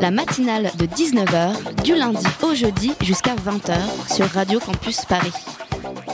[0.00, 3.76] La matinale de 19h, du lundi au jeudi jusqu'à 20h
[4.14, 5.32] sur Radio Campus Paris.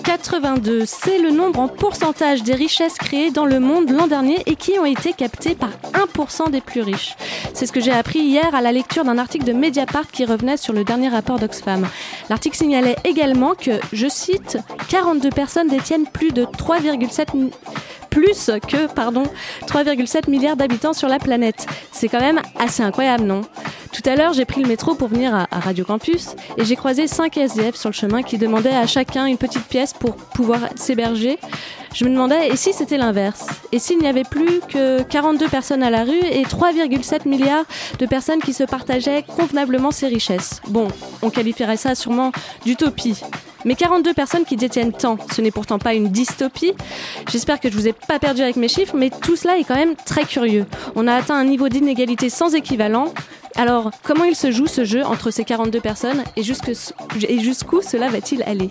[0.05, 4.57] 82, c'est le nombre en pourcentage des richesses créées dans le monde l'an dernier et
[4.57, 7.17] qui ont été captées par 1% des plus riches.
[7.55, 10.57] C'est ce que j'ai appris hier à la lecture d'un article de Mediapart qui revenait
[10.57, 11.87] sur le dernier rapport d'Oxfam.
[12.29, 17.51] L'article signalait également que, je cite, 42 personnes détiennent plus de 3,7 mi-
[18.13, 19.23] plus que pardon
[19.67, 21.67] 3,7 milliards d'habitants sur la planète.
[21.93, 23.41] C'est quand même assez incroyable, non?
[23.91, 27.07] Tout à l'heure, j'ai pris le métro pour venir à, Radio Campus et j'ai croisé
[27.07, 31.39] 5 SDF sur le chemin qui demandaient à chacun une petite pièce pour pouvoir s'héberger.
[31.95, 33.47] Je me demandais, et si c'était l'inverse?
[33.71, 37.65] Et s'il n'y avait plus que 42 personnes à la rue et 3,7 milliards
[37.99, 40.63] de personnes qui se partageaient convenablement ces richesses?
[40.69, 40.89] Bon,
[41.21, 42.33] on qualifierait ça sûrement
[42.65, 43.21] d'utopie.
[43.65, 46.73] Mais 42 personnes qui détiennent tant, ce n'est pourtant pas une dystopie.
[47.31, 49.77] J'espère que je vous ai pas perdu avec mes chiffres, mais tout cela est quand
[49.77, 50.67] même très curieux.
[50.97, 53.13] On a atteint un niveau d'inégalité sans équivalent.
[53.55, 56.25] Alors, comment il se joue ce jeu entre ces 42 personnes?
[56.37, 58.71] Et jusqu'où cela va-t-il aller?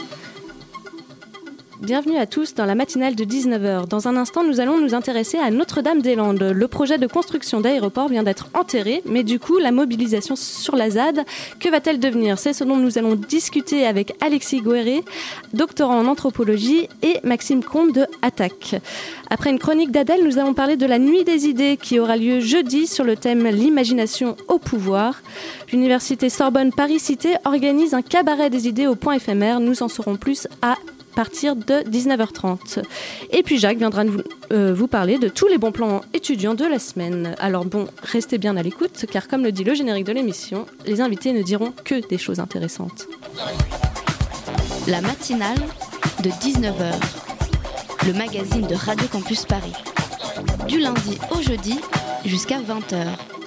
[1.81, 3.87] Bienvenue à tous dans la matinale de 19h.
[3.87, 6.43] Dans un instant, nous allons nous intéresser à Notre-Dame-des-Landes.
[6.43, 10.91] Le projet de construction d'aéroport vient d'être enterré, mais du coup, la mobilisation sur la
[10.91, 11.25] ZAD,
[11.59, 12.37] que va-t-elle devenir?
[12.37, 15.03] C'est ce dont nous allons discuter avec Alexis Guéré,
[15.53, 18.75] doctorant en anthropologie, et Maxime Comte de Attaque.
[19.31, 22.41] Après une chronique d'Adèle, nous allons parler de la Nuit des idées qui aura lieu
[22.41, 25.19] jeudi sur le thème L'imagination au pouvoir.
[25.71, 29.59] L'université Sorbonne Paris-Cité organise un cabaret des idées au point éphémère.
[29.59, 30.75] Nous en saurons plus à
[31.11, 32.83] partir de 19h30.
[33.31, 36.65] Et puis Jacques viendra nous, euh, vous parler de tous les bons plans étudiants de
[36.65, 37.35] la semaine.
[37.39, 41.01] Alors bon, restez bien à l'écoute, car comme le dit le générique de l'émission, les
[41.01, 43.07] invités ne diront que des choses intéressantes.
[44.87, 45.59] La matinale
[46.23, 46.93] de 19h,
[48.07, 49.73] le magazine de Radio Campus Paris.
[50.67, 51.79] Du lundi au jeudi
[52.25, 53.40] jusqu'à 20h.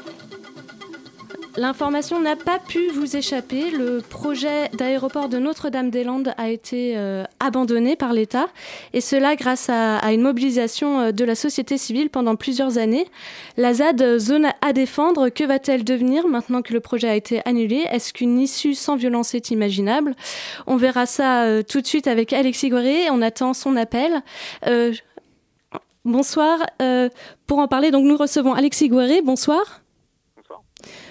[1.56, 3.70] L'information n'a pas pu vous échapper.
[3.70, 8.48] Le projet d'aéroport de Notre-Dame-des-Landes a été euh, abandonné par l'État,
[8.92, 13.06] et cela grâce à, une mobilisation euh, de la société civile pendant plusieurs années.
[13.56, 17.40] La ZAD, euh, zone à défendre, que va-t-elle devenir maintenant que le projet a été
[17.44, 17.86] annulé?
[17.88, 20.16] Est-ce qu'une issue sans violence est imaginable?
[20.66, 23.10] On verra ça tout de suite avec Alexis Guéré.
[23.10, 24.22] On attend son appel.
[26.04, 26.58] Bonsoir.
[27.46, 29.22] Pour en parler, donc nous recevons Alexis Guéré.
[29.22, 29.83] Bonsoir.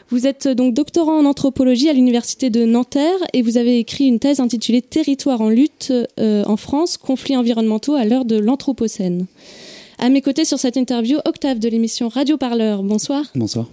[0.09, 4.05] Vous êtes euh, donc doctorant en anthropologie à l'université de Nanterre et vous avez écrit
[4.05, 9.25] une thèse intitulée Territoire en lutte euh, en France, conflits environnementaux à l'heure de l'Anthropocène.
[9.99, 12.83] À mes côtés sur cette interview, Octave de l'émission Radio Parleur.
[12.83, 13.23] Bonsoir.
[13.35, 13.67] Bonsoir.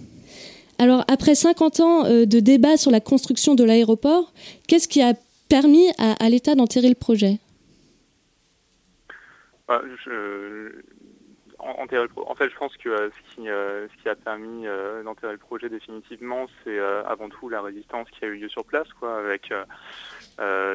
[0.77, 4.31] Alors, après 50 ans euh, de débat sur la construction de l'aéroport,
[4.67, 5.13] qu'est-ce qui a
[5.49, 7.37] permis à, à l'État d'enterrer le projet?
[9.67, 10.71] Bah, je-
[11.63, 15.33] en, fait, je pense que euh, ce, qui, euh, ce qui a permis euh, d'enterrer
[15.33, 19.17] le projet définitivement, c'est avant tout la résistance qui a eu lieu sur place, quoi,
[19.17, 19.53] avec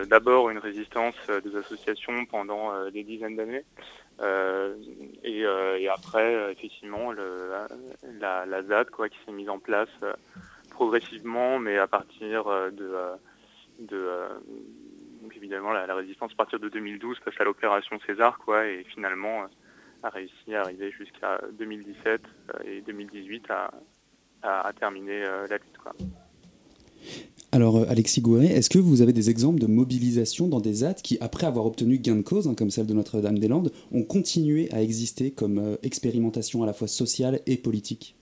[0.09, 1.15] d'abord une résistance
[1.45, 3.65] des associations pendant des dizaines d'années,
[5.25, 7.51] et, après, effectivement, le,
[8.21, 9.89] la, ZAD, quoi, qui s'est mise en place
[10.71, 13.17] progressivement, mais à partir de,
[15.23, 18.85] donc évidemment la, la résistance à partir de 2012 face à l'opération César, quoi, et
[18.85, 19.47] finalement
[20.03, 22.21] a réussi à arriver jusqu'à 2017
[22.55, 23.71] euh, et 2018 à,
[24.43, 25.79] à, à terminer euh, la lutte.
[25.83, 25.93] Quoi.
[27.53, 31.01] Alors, euh, Alexis Gouret, est-ce que vous avez des exemples de mobilisation dans des ZAD
[31.01, 34.83] qui, après avoir obtenu gain de cause, hein, comme celle de Notre-Dame-des-Landes, ont continué à
[34.83, 38.17] exister comme euh, expérimentation à la fois sociale et politique?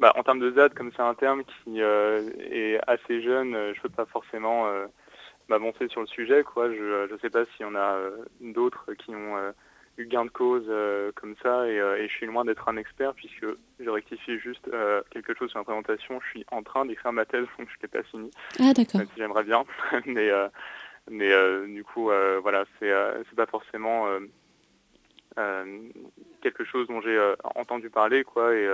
[0.00, 3.78] Bah, en termes de ZAD, comme c'est un terme qui euh, est assez jeune, je
[3.78, 4.86] ne peux pas forcément euh,
[5.48, 6.44] m'avancer sur le sujet.
[6.44, 6.72] Quoi.
[6.72, 7.98] Je ne sais pas s'il y en a
[8.40, 9.36] d'autres qui ont
[9.98, 12.76] eu gain de cause euh, comme ça, et, euh, et je suis loin d'être un
[12.76, 13.46] expert, puisque
[13.78, 16.20] je rectifie juste euh, quelque chose sur la présentation.
[16.20, 18.30] Je suis en train d'écrire ma thèse, donc je ne l'ai pas fini.
[18.58, 19.00] Ah, d'accord.
[19.00, 19.64] même si j'aimerais bien.
[20.06, 20.30] mais
[21.10, 21.32] mais
[21.66, 22.10] du coup,
[22.42, 22.92] voilà, c'est
[23.28, 24.06] c'est pas forcément
[25.36, 28.54] quelque chose dont j'ai entendu parler, quoi.
[28.54, 28.68] Et,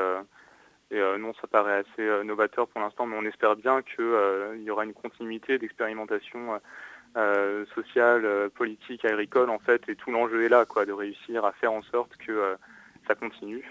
[0.91, 4.85] et non, ça paraît assez novateur pour l'instant, mais on espère bien qu'il y aura
[4.85, 6.61] une continuité d'expérimentation
[7.17, 10.93] euh, euh, sociale, euh, politique, agricole, en fait, et tout l'enjeu est là, quoi, de
[10.93, 12.57] réussir à faire en sorte que euh,
[13.07, 13.65] ça continue,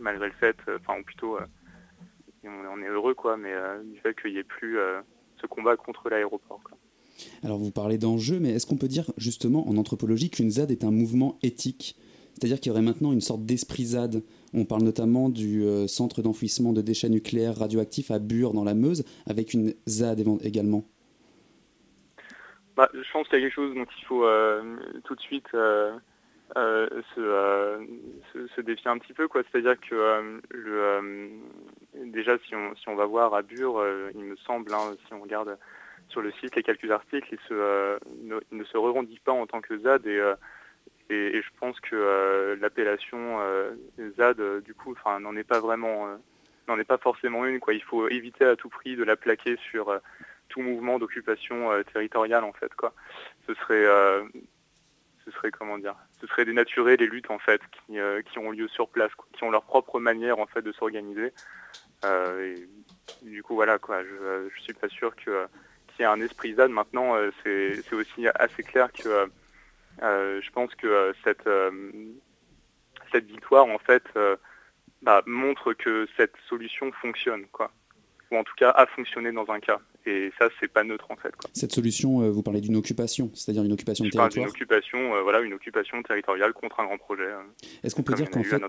[0.00, 1.38] malgré le fait, enfin, ou plutôt,
[2.42, 3.54] on, est heureux, quoi, mais
[3.84, 4.76] du fait qu'il n'y ait plus
[5.40, 6.60] ce combat contre l'aéroport.
[7.44, 10.82] Alors vous parlez d'enjeu, mais est-ce qu'on peut dire justement en anthropologie qu'une ZAD est
[10.82, 11.96] un mouvement éthique?
[12.34, 14.22] C'est-à-dire qu'il y aurait maintenant une sorte d'esprit ZAD.
[14.54, 18.74] On parle notamment du euh, centre d'enfouissement de déchets nucléaires radioactifs à Bure dans la
[18.74, 20.84] Meuse, avec une ZAD également.
[22.78, 25.52] Bah, je pense qu'il y a quelque chose dont il faut euh, tout de suite
[25.52, 25.98] euh,
[26.54, 29.28] se, défier un petit peu.
[29.34, 30.40] C'est-à-dire que
[32.04, 32.54] déjà, si
[32.86, 33.84] on, va voir à Bure,
[34.14, 35.58] il me semble, hein, si on regarde
[36.08, 40.06] sur le site les quelques articles, il, ne, se rebondit pas en tant que ZAD
[40.06, 40.22] et,
[41.10, 43.40] je pense que l'appellation
[44.16, 46.16] ZAD, du coup, n'en est pas vraiment,
[46.68, 47.58] n'en est pas forcément une.
[47.72, 50.00] Il faut éviter à tout prix de la plaquer sur
[50.48, 52.74] tout mouvement d'occupation territoriale, en fait.
[52.74, 52.94] Quoi.
[53.46, 53.84] Ce serait,
[55.24, 57.98] ce serait comment dire, ce serait dénaturer les luttes en fait qui,
[58.30, 61.32] qui ont lieu sur place, qui ont leur propre manière en fait de s'organiser.
[63.22, 64.02] du coup, voilà quoi.
[64.02, 65.32] Je, je suis pas sûr qu'il
[65.98, 66.70] y ait un esprit ZAD.
[66.70, 69.28] Maintenant, c'est aussi assez clair que
[70.02, 71.70] euh, je pense que euh, cette, euh,
[73.12, 74.04] cette victoire, en fait,
[75.02, 77.72] bah, montre que cette solution fonctionne, quoi.
[78.30, 79.80] Ou en tout cas a fonctionné dans un cas.
[80.06, 81.34] Et ça, c'est pas neutre en fait.
[81.36, 81.50] Quoi.
[81.54, 84.28] Cette solution, vous parlez d'une occupation, c'est-à-dire une occupation de territoire.
[84.28, 87.28] d'une occupation, voilà, une occupation territoriale contre un grand projet.
[87.82, 88.60] Est-ce qu'on peut dire qu'en fait,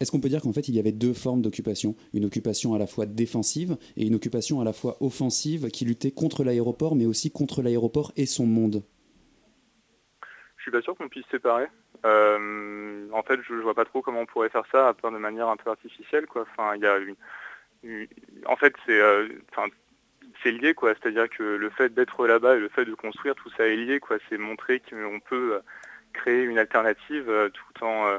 [0.00, 2.78] est-ce qu'on peut dire qu'en fait, il y avait deux formes d'occupation, une occupation à
[2.78, 7.06] la fois défensive et une occupation à la fois offensive qui luttait contre l'aéroport, mais
[7.06, 8.82] aussi contre l'aéroport et son monde?
[10.60, 11.66] Suis pas sûr qu'on puisse séparer.
[12.04, 15.10] Euh, en fait, je, ne vois pas trop comment on pourrait faire ça à part
[15.10, 16.42] de manière un peu artificielle, quoi.
[16.42, 17.16] Enfin, il y a une,
[18.46, 19.28] en fait, c'est, euh,
[20.42, 20.94] c'est lié, quoi.
[20.94, 24.00] C'est-à-dire que le fait d'être là-bas et le fait de construire, tout ça est lié,
[24.00, 24.18] quoi.
[24.28, 25.60] C'est montrer qu'on peut euh,
[26.12, 28.18] créer une alternative tout en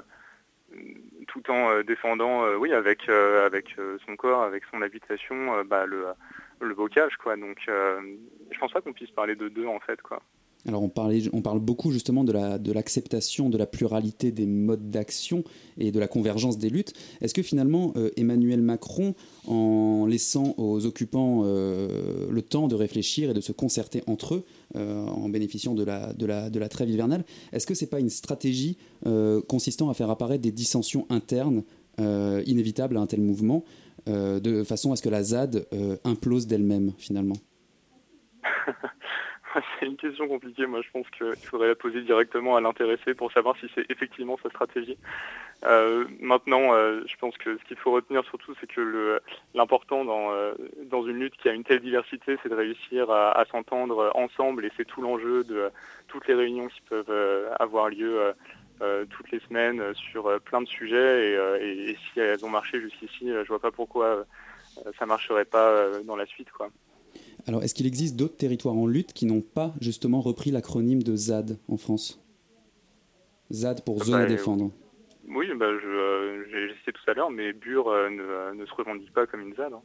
[1.27, 3.75] tout en défendant, oui, avec avec
[4.06, 6.06] son corps, avec son habitation, bah, le
[6.61, 7.35] le bocage, quoi.
[7.35, 10.21] Donc, je pense pas qu'on puisse parler de deux, en fait, quoi.
[10.67, 15.45] Alors on, parle beaucoup justement de, la, de l'acceptation de la pluralité des modes d'action
[15.77, 16.94] et de la convergence des luttes.
[17.21, 19.15] Est-ce que finalement euh, Emmanuel Macron,
[19.47, 24.44] en laissant aux occupants euh, le temps de réfléchir et de se concerter entre eux,
[24.75, 27.23] euh, en bénéficiant de la, de, la, de la trêve hivernale,
[27.53, 28.77] est-ce que ce n'est pas une stratégie
[29.47, 31.63] consistant à faire apparaître des dissensions internes
[31.97, 33.63] inévitables à un tel mouvement,
[34.07, 35.65] de façon à ce que la ZAD
[36.03, 37.38] implose d'elle-même finalement?
[39.79, 40.65] C'est une question compliquée.
[40.65, 44.37] Moi, je pense qu'il faudrait la poser directement à l'intéressé pour savoir si c'est effectivement
[44.41, 44.97] sa stratégie.
[45.65, 49.21] Euh, maintenant, euh, je pense que ce qu'il faut retenir surtout, c'est que
[49.53, 50.53] l'important dans, euh,
[50.85, 54.71] dans une lutte qui a une telle diversité, c'est de réussir à, s'entendre ensemble et
[54.77, 55.69] c'est tout l'enjeu de
[56.07, 58.33] toutes les réunions qui peuvent avoir lieu
[59.09, 63.59] toutes les semaines sur plein de sujets et, si elles ont marché jusqu'ici, je vois
[63.59, 64.25] pas pourquoi
[64.97, 66.49] ça marcherait pas dans la suite.
[67.49, 71.15] Alors, est-ce qu'il existe d'autres territoires en lutte qui n'ont pas justement repris l'acronyme de
[71.15, 72.23] ZAD en France?
[73.51, 74.71] ZAD pour zone à défendre.
[75.27, 78.11] Oui, bah, euh, j'ai cité tout à l'heure, mais Bure euh,
[78.53, 79.73] ne, se revendique pas comme une ZAD.
[79.73, 79.81] Hein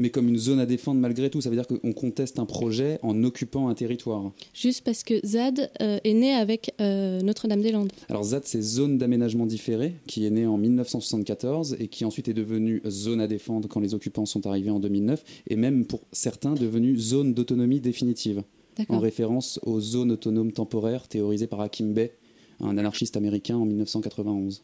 [0.00, 1.40] mais comme une zone à défendre malgré tout.
[1.40, 4.32] Ça veut dire qu'on conteste un projet en occupant un territoire.
[4.54, 7.92] Juste parce que ZAD euh, est né avec euh, Notre-Dame-des-Landes.
[8.08, 12.34] Alors ZAD, c'est zone d'aménagement différé, qui est né en 1974 et qui ensuite est
[12.34, 16.54] devenu zone à défendre quand les occupants sont arrivés en 2009, et même pour certains
[16.54, 18.42] devenu zone d'autonomie définitive,
[18.88, 22.12] en référence aux zones autonomes temporaires théorisées par Hakim Bey,
[22.60, 24.62] un anarchiste américain en 1991.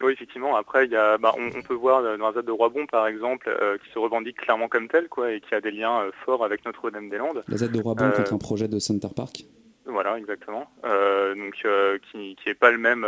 [0.00, 0.54] Oui, effectivement.
[0.54, 3.48] Après, il y a, bah, on, peut voir dans la ZAD de Roibon, par exemple,
[3.48, 6.44] euh, qui se revendique clairement comme tel, quoi, et qui a des liens euh, forts
[6.44, 7.42] avec Notre-Dame-des-Landes.
[7.48, 9.44] La ZAD de Roibon euh, contre un projet de Center Park.
[9.86, 10.70] Voilà, exactement.
[10.84, 11.66] donc,
[12.12, 13.06] qui, qui est pas le même.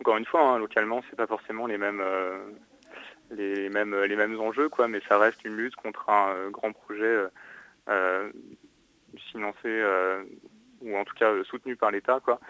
[0.00, 2.02] encore une fois, hein, localement, c'est pas forcément les mêmes.
[3.30, 7.16] les mêmes les mêmes enjeux quoi mais ça reste une lutte contre un grand projet
[9.30, 9.84] financé
[10.80, 12.40] ou en tout cas soutenu par l'État quoi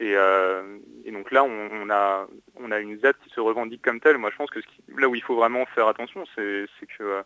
[0.00, 4.18] euh, et, donc là, on, a, une Z qui se revendique comme telle.
[4.18, 4.60] Moi, je pense que
[4.96, 7.22] là où il faut vraiment faire attention, c'est que euh,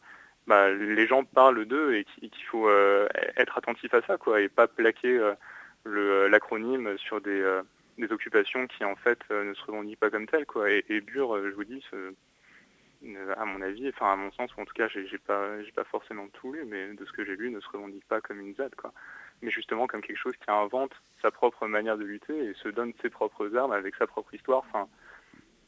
[0.46, 4.48] bah, les gens parlent d'eux et qu'il faut euh, être attentif à ça, quoi, et
[4.48, 5.20] pas plaquer
[5.84, 7.44] l'acronyme sur des,
[8.10, 10.70] occupations qui en fait ne se revendiquent pas comme telles, quoi.
[10.70, 11.84] Et, Bure, je vous dis,
[13.36, 16.28] à mon avis, enfin à mon sens, ou en tout cas, j'ai pas, pas forcément
[16.28, 18.74] tout lu, mais de ce que j'ai lu, ne se revendique pas comme une ZAD,
[18.76, 18.92] quoi
[19.42, 22.92] mais justement comme quelque chose qui invente sa propre manière de lutter et se donne
[23.02, 24.64] ses propres armes avec sa propre histoire.
[24.68, 24.88] Enfin,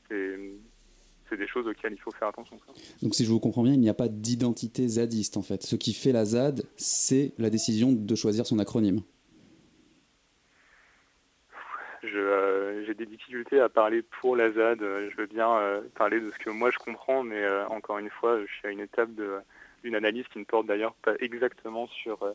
[0.09, 2.59] c'est des choses auxquelles il faut faire attention.
[3.03, 5.63] Donc si je vous comprends bien, il n'y a pas d'identité zadiste en fait.
[5.63, 9.01] Ce qui fait la ZAD, c'est la décision de choisir son acronyme.
[12.03, 14.81] je, j'ai des difficultés à parler pour la ZAD.
[14.81, 18.53] Je veux bien parler de ce que moi je comprends, mais encore une fois, je
[18.53, 19.11] suis à une étape
[19.83, 22.35] d'une analyse qui ne porte d'ailleurs pas exactement sur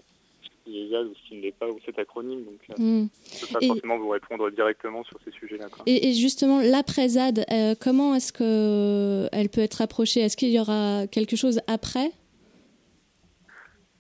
[0.70, 2.44] ou ce qui ne l'est pas, ou cet acronyme.
[2.44, 3.10] Donc, euh, hmm.
[3.32, 5.68] je ne peux pas forcément vous répondre directement sur ces sujets-là.
[5.86, 10.22] Et, justement, l'après-ZAD, euh, comment est-ce qu'elle peut être approchée?
[10.22, 12.12] Est-ce qu'il y aura quelque chose après?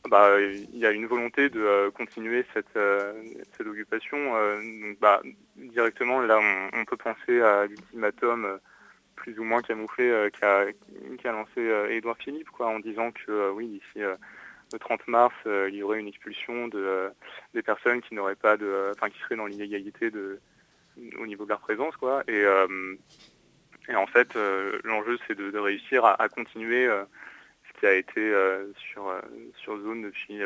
[0.09, 2.79] Bah, il y a une volonté de euh, continuer cette,
[3.57, 4.17] cette occupation.
[4.61, 5.21] donc, bah,
[5.55, 6.39] directement, là,
[6.73, 8.59] on, peut penser à l'ultimatum
[9.15, 14.05] plus ou moins camouflé qu'a qu lancé Édouard Philippe, quoi, en disant que oui, d'ici
[14.73, 17.09] le 30 mars, euh, il y aurait une expulsion de, euh,
[17.53, 20.11] des personnes qui n'auraient pas de, enfin qui seraient dans l'inégalité
[21.17, 22.23] au niveau de leur présence, quoi.
[22.27, 22.95] Et, euh,
[23.95, 24.35] en fait,
[24.83, 28.31] l'enjeu c'est de, réussir à, continuer ce qui a été
[28.75, 29.11] sur
[29.55, 30.41] sur zone depuis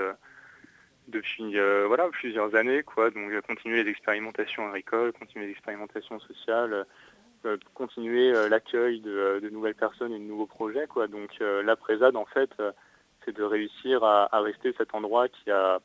[1.09, 3.09] depuis voilà plusieurs années, quoi.
[3.09, 6.85] Donc continuer les expérimentations agricoles, continuer les expérimentations sociales.
[7.73, 10.87] continuer l'accueil de, nouvelles personnes et de nouveaux projets.
[11.09, 12.51] Donc la Présade, en fait,
[13.25, 15.79] c'est de réussir à, rester cet endroit qui a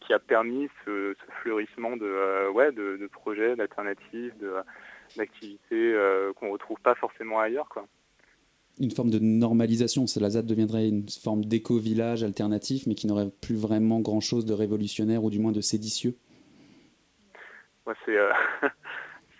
[0.00, 4.32] qui a permis ce, fleurissement de, euh, ouais, de, projets, d'alternatives,
[5.16, 7.68] d'activités euh, qu'on ne retrouve pas forcément ailleurs.
[7.68, 7.86] Quoi.
[8.78, 13.56] Une forme de normalisation, la ZAD deviendrait une forme d'éco-village alternatif, mais qui n'aurait plus
[13.56, 16.16] vraiment grand-chose de révolutionnaire ou du moins de séditieux?
[17.86, 18.32] Ouais, C'est euh,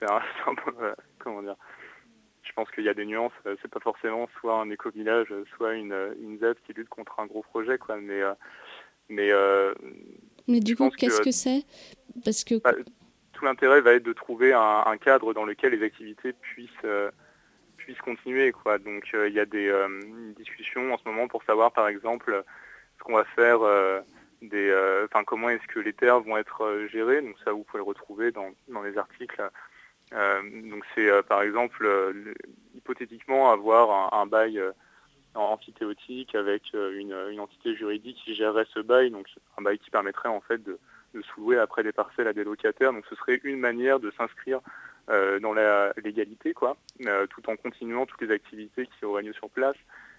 [0.02, 0.73] un, un, peu...
[1.19, 1.57] comment dire
[2.42, 3.32] je pense qu'il y a des nuances.
[3.46, 7.26] Euh, c'est pas forcément soit un éco-village, soit une, une Z qui lutte contre un
[7.26, 7.96] gros projet, quoi.
[7.96, 8.34] Mais, euh,
[9.08, 9.75] mais, euh,
[10.49, 11.64] mais du coup, qu'est-ce que c'est?
[12.25, 12.75] Parce que bah,
[13.32, 16.70] tout l'intérêt va être de trouver un, cadre dans lequel les activités puissent
[17.76, 18.78] puissent continuer, quoi.
[18.78, 19.72] Donc, il y a des
[20.37, 22.44] discussions en ce moment pour savoir, par exemple,
[22.99, 23.61] ce qu'on va faire.
[24.42, 27.22] des, enfin, comment est-ce que les terres vont être gérées.
[27.22, 29.49] Donc ça, vous pouvez le retrouver dans, dans les articles euh,
[30.71, 32.35] donc c'est euh, par exemple euh,
[32.75, 34.61] hypothétiquement avoir un, bail
[35.35, 39.26] amphithéotique avec une, entité juridique qui gérerait ce bail, donc
[39.59, 40.78] un bail qui permettrait en fait de,
[41.14, 42.92] de sous-louer après des parcelles à des locataires.
[42.92, 44.61] Donc ce serait une manière de s'inscrire
[45.09, 46.76] dans la légalité, quoi,
[47.31, 49.76] tout en continuant toutes les activités qui auraient lieu sur place.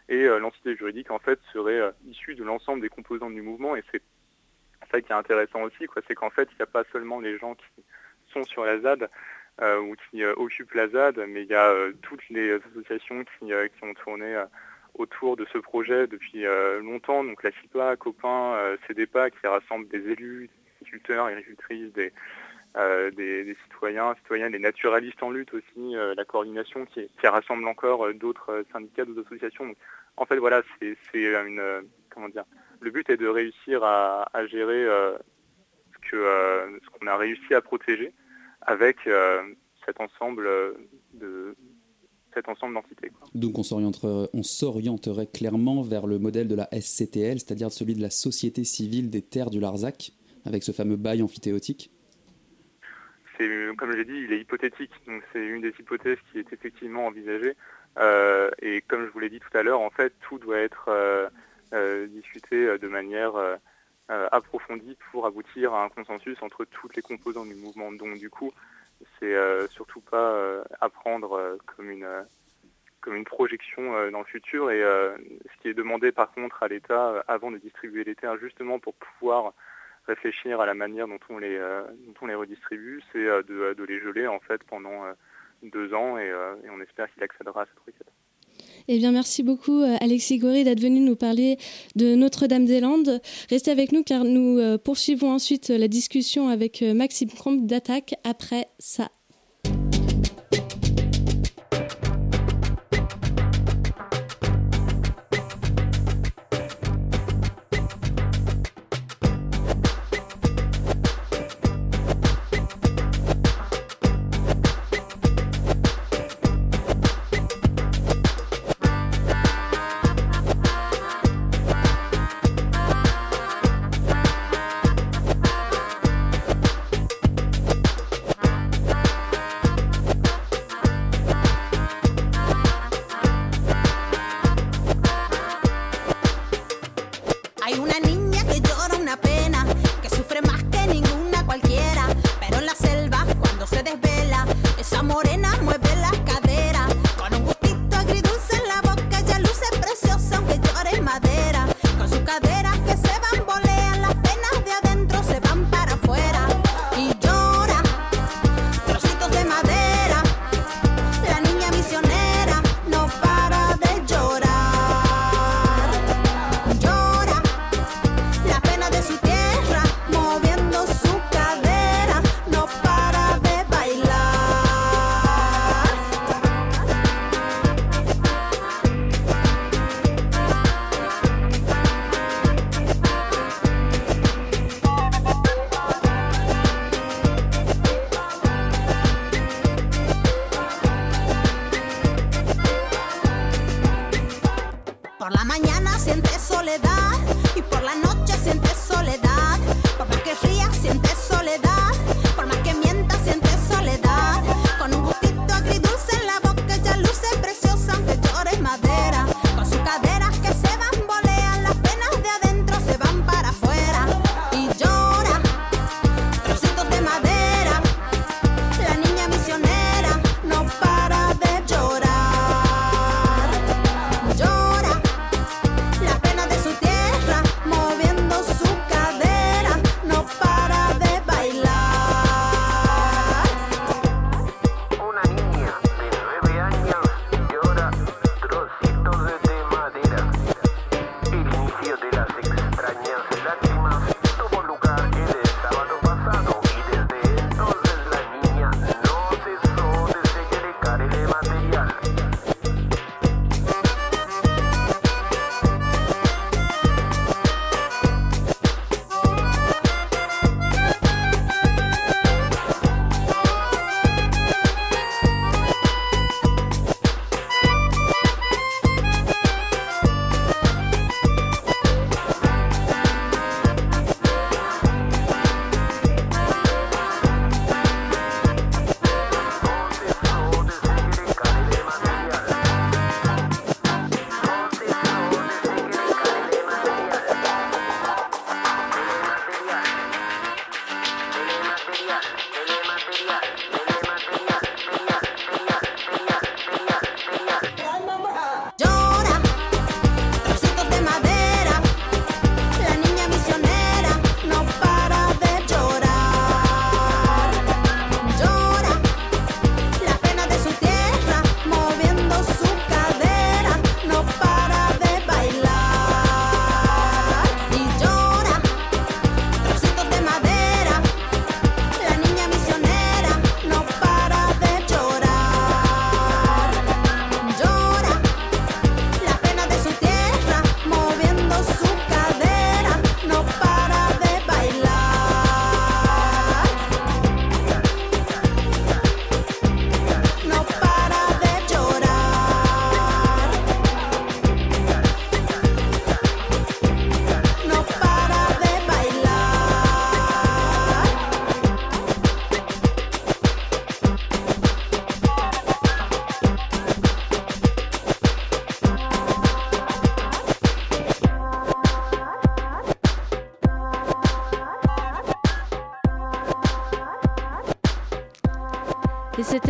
[0.09, 3.75] Et l'entité juridique, en fait, serait issue de l'ensemble des composants du mouvement.
[3.75, 4.01] Et c'est
[4.91, 7.37] ça qui est intéressant aussi, quoi, c'est qu'en fait, il n'y a pas seulement les
[7.37, 7.83] gens qui
[8.33, 9.07] sont sur la ZAD, euh,
[9.61, 13.53] ou qui euh, occupe la ZAD, mais il y a euh, toutes les associations qui,
[13.53, 14.43] ont tourné
[14.95, 16.45] autour de ce projet depuis
[16.81, 22.13] longtemps, donc la CIPA, Copain, CDPA, qui rassemble des élus, des agriculteurs, agricultrices, des,
[23.15, 29.05] des, citoyens, citoyennes, des naturalistes en lutte aussi, la coordination qui, rassemble encore d'autres syndicats,
[29.05, 29.73] d'autres associations.
[30.17, 32.45] en fait, voilà, c'est une comment dire.
[32.79, 34.85] Le but est de réussir à, gérer
[36.11, 38.13] ce qu'on a réussi à protéger
[38.65, 39.41] avec euh,
[39.85, 40.47] cet ensemble
[41.13, 41.55] de
[42.33, 43.11] cet ensemble d'entités.
[43.35, 48.01] Donc on s'orienterait, on s'orienterait clairement vers le modèle de la SCTL, c'est-à-dire celui de
[48.01, 50.13] la Société civile des terres du Larzac,
[50.45, 51.91] avec ce fameux bail amphithéotique
[53.37, 54.91] c'est, comme je l'ai dit, il est hypothétique.
[55.07, 57.55] Donc c'est une des hypothèses qui est effectivement envisagée.
[57.99, 60.89] Euh, et comme je vous l'ai dit tout à l'heure, en fait, tout doit être
[61.73, 63.55] euh, discuté de manière euh,
[64.09, 67.91] approfondie pour aboutir à un consensus entre toutes les composants du mouvement.
[67.91, 68.51] Donc du coup,
[69.19, 72.07] c'est euh, surtout pas euh, apprendre comme une
[73.01, 77.21] comme une projection dans le futur et ce qui est demandé par contre à l'État
[77.27, 79.51] avant de distribuer les terres justement pour pouvoir
[80.07, 83.99] réfléchir à la manière dont on les dont on les redistribue, c'est de, de, les
[83.99, 85.03] geler en fait pendant
[85.63, 86.27] deux ans et,
[86.63, 88.07] et on espère qu'il accédera à cette requête.
[88.89, 91.57] Eh bien, merci beaucoup, euh, Alexis Goury, d'être venu nous parler
[91.95, 93.21] de Notre-Dame-des-Landes.
[93.49, 98.15] Restez avec nous car nous euh, poursuivons ensuite la discussion avec euh, Maxime Cromp d'Attaque
[98.25, 99.09] après ça.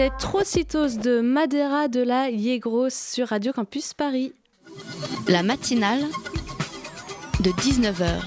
[0.03, 4.33] C'était Trocitos de Madeira de la Yegros sur Radio Campus Paris.
[5.29, 6.01] La matinale
[7.39, 8.21] de 19h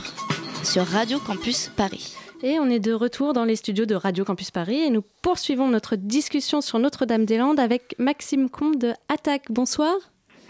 [0.64, 2.14] sur Radio Campus Paris.
[2.42, 5.68] Et on est de retour dans les studios de Radio Campus Paris et nous poursuivons
[5.68, 9.50] notre discussion sur Notre-Dame-des-Landes avec Maxime Comte de Attaque.
[9.50, 9.94] Bonsoir.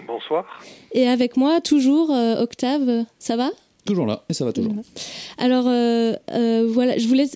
[0.06, 0.44] Bonsoir.
[0.92, 3.04] Et avec moi, toujours, euh, Octave.
[3.18, 3.50] Ça va?
[3.84, 4.74] Toujours là, et ça va toujours.
[5.38, 7.26] Alors, euh, euh, voilà, je voulais.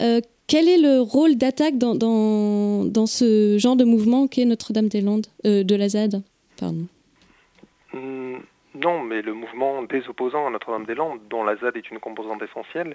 [0.00, 5.26] euh, quel est le rôle d'Attaque dans, dans, dans ce genre de mouvement qu'est Notre-Dame-des-Landes
[5.44, 6.22] euh, De la ZAD
[6.58, 6.86] Pardon?
[7.92, 8.38] Hmm,
[8.74, 12.94] Non, mais le mouvement des opposants à Notre-Dame-des-Landes, dont la ZAD est une composante essentielle,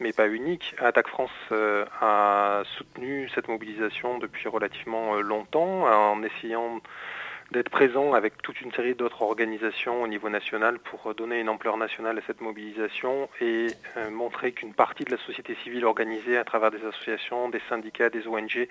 [0.00, 6.22] mais pas unique, Attaque France euh, a soutenu cette mobilisation depuis relativement euh, longtemps en
[6.22, 6.80] essayant
[7.52, 11.76] d'être présent avec toute une série d'autres organisations au niveau national pour donner une ampleur
[11.76, 16.44] nationale à cette mobilisation et euh, montrer qu'une partie de la société civile organisée à
[16.44, 18.68] travers des associations, des syndicats, des ONG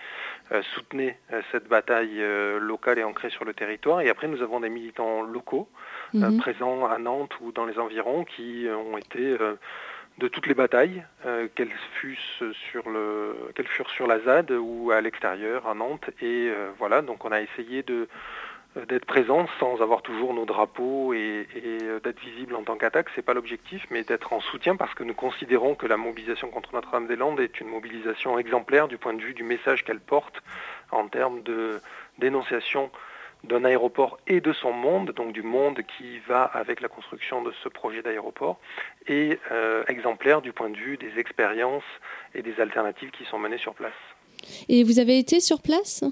[0.51, 4.01] euh, soutenait euh, cette bataille euh, locale et ancrée sur le territoire.
[4.01, 5.67] Et après, nous avons des militants locaux
[6.15, 6.37] euh, Mhm.
[6.39, 9.55] présents à Nantes ou dans les environs qui euh, ont été euh,
[10.17, 14.91] de toutes les batailles, euh, qu'elles fussent sur le, qu'elles furent sur la ZAD ou
[14.91, 16.09] à l'extérieur à Nantes.
[16.21, 18.07] Et euh, voilà, donc on a essayé de euh,
[18.87, 23.07] d'être présent sans avoir toujours nos drapeaux et, et, euh, d'être visible en tant qu'attaque,
[23.15, 26.73] c'est pas l'objectif, mais d'être en soutien parce que nous considérons que la mobilisation contre
[26.73, 30.35] Notre-Dame-des-Landes est une mobilisation exemplaire du point de vue du message qu'elle porte
[30.91, 31.81] en termes de
[32.19, 32.91] dénonciation
[33.43, 37.53] d'un aéroport et de son monde, donc du monde qui va avec la construction de
[37.63, 38.59] ce projet d'aéroport,
[39.07, 41.83] et euh, exemplaire du point de vue des expériences
[42.35, 43.93] et des alternatives qui sont menées sur place.
[44.67, 46.03] Et vous avez été sur place?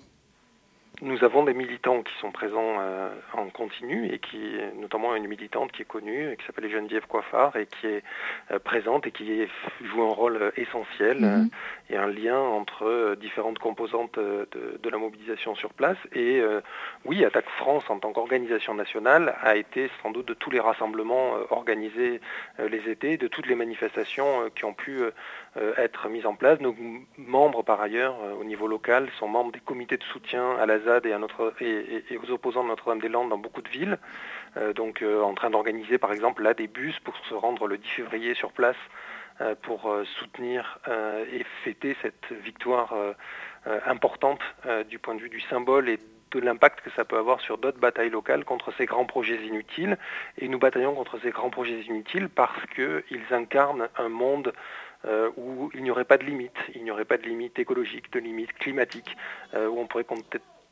[1.02, 5.72] Nous avons des militants qui sont présents euh, en continu et qui, notamment une militante
[5.72, 8.04] qui est connue, qui s'appelle Geneviève Coiffard et qui est
[8.52, 9.48] euh, présente et qui est-
[9.84, 11.50] joue un rôle euh, essentiel euh, Mhm.
[11.92, 15.98] et un lien entre euh, différentes composantes euh, de, de la mobilisation sur place.
[16.14, 16.62] Et euh,
[17.06, 21.36] oui, Attaque France en tant qu'organisation nationale a été sans doute de tous les rassemblements
[21.36, 22.22] euh, organisés
[22.60, 25.12] euh, les étés, de toutes les manifestations euh, qui ont pu euh, euh,
[25.78, 26.60] être mises en place.
[26.60, 26.76] Nos
[27.18, 30.80] membres, par ailleurs, euh, au niveau local, sont membres des comités de soutien à la
[30.80, 33.98] ZAD et, aux opposants de Notre-Dame-des-Landes dans beaucoup de villes.
[34.58, 37.78] Euh, donc euh, en train d'organiser, par exemple, là des bus pour se rendre le
[37.78, 38.78] 10 février sur place
[39.42, 43.14] euh, pour euh, soutenir euh, et fêter cette victoire euh,
[43.68, 46.00] euh, importante euh, du point de vue du symbole et
[46.32, 49.98] de l'impact que ça peut avoir sur d'autres batailles locales contre ces grands projets inutiles.
[50.38, 54.52] Et nous bataillons contre ces grands projets inutiles parce qu'ils incarnent un monde euh,
[55.38, 58.20] où il n'y aurait pas de limite, il n'y aurait pas de limite écologique, de
[58.20, 59.16] limite climatique,
[59.54, 60.04] euh, où on pourrait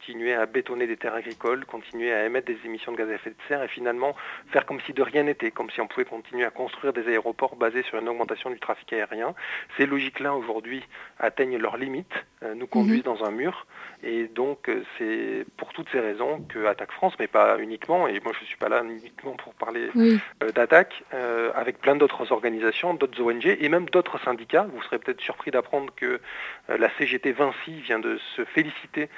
[0.05, 3.31] continuer à bétonner des terres agricoles, continuer à émettre des émissions de gaz à effet
[3.31, 4.15] de serre et finalement
[4.51, 7.55] faire comme si de rien n'était, comme si on pouvait continuer à construire des aéroports
[7.55, 9.33] basés sur une augmentation du trafic aérien.
[9.77, 10.83] Ces logiques-là aujourd'hui
[11.19, 12.13] atteignent leurs limites,
[12.43, 13.65] euh, nous conduisent dans un mur
[14.03, 18.19] et donc euh, c'est pour toutes ces raisons que Attaque France, mais pas uniquement, et
[18.19, 20.19] moi je ne suis pas là uniquement pour parler Oui.
[20.43, 24.67] euh, d'Attaque, euh, avec plein d'autres organisations, d'autres ONG et même d'autres syndicats.
[24.71, 26.19] Vous serez peut-être surpris d'apprendre que
[26.67, 29.09] la CGT Vinci vient de se féliciter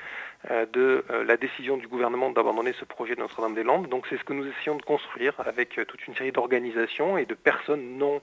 [0.44, 3.90] de euh, la décision du gouvernement d'abandonner ce projet de Notre-Dame-des-Landes.
[3.90, 7.26] Donc c'est ce que nous essayons de construire avec euh, toute une série d'organisations et
[7.26, 8.22] de personnes non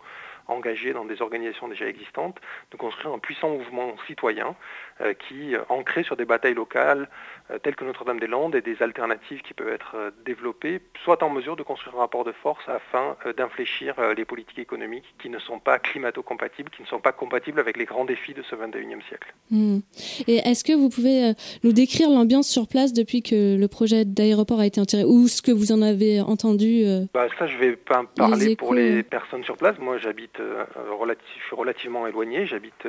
[0.49, 2.37] engagées dans des organisations déjà existantes,
[2.71, 4.55] de construire un puissant mouvement citoyen
[5.01, 7.09] euh, qui, euh, ancré sur des batailles locales
[7.51, 11.57] euh, telles que Notre-Dame-des-Landes et des alternatives qui peuvent être euh, développées, soit en mesure
[11.57, 15.79] de construire un rapport de force afin d'infléchir les politiques économiques qui ne sont pas
[15.79, 19.35] climato-compatibles, qui ne sont pas compatibles avec les grands défis de ce 21e siècle.
[19.51, 19.79] Hmm.
[20.27, 24.61] Et est-ce que vous pouvez nous décrire l'ambiance sur place depuis que le projet d'aéroport
[24.61, 28.05] a été enterré ou ce que vous en avez entendu Bah, ça, je vais pas
[28.17, 29.79] parler Les pour les personnes sur place.
[29.79, 30.65] Moi, j'habite, euh,
[30.99, 32.47] relatif- je suis relativement éloigné.
[32.47, 32.87] J'habite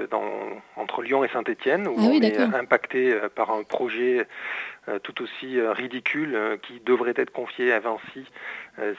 [0.76, 4.28] entre Lyon et Saint-Étienne, où Ah oui, on est impacté euh, par un projet
[4.88, 8.26] euh, tout aussi ridicule qui devrait être confié à Vinci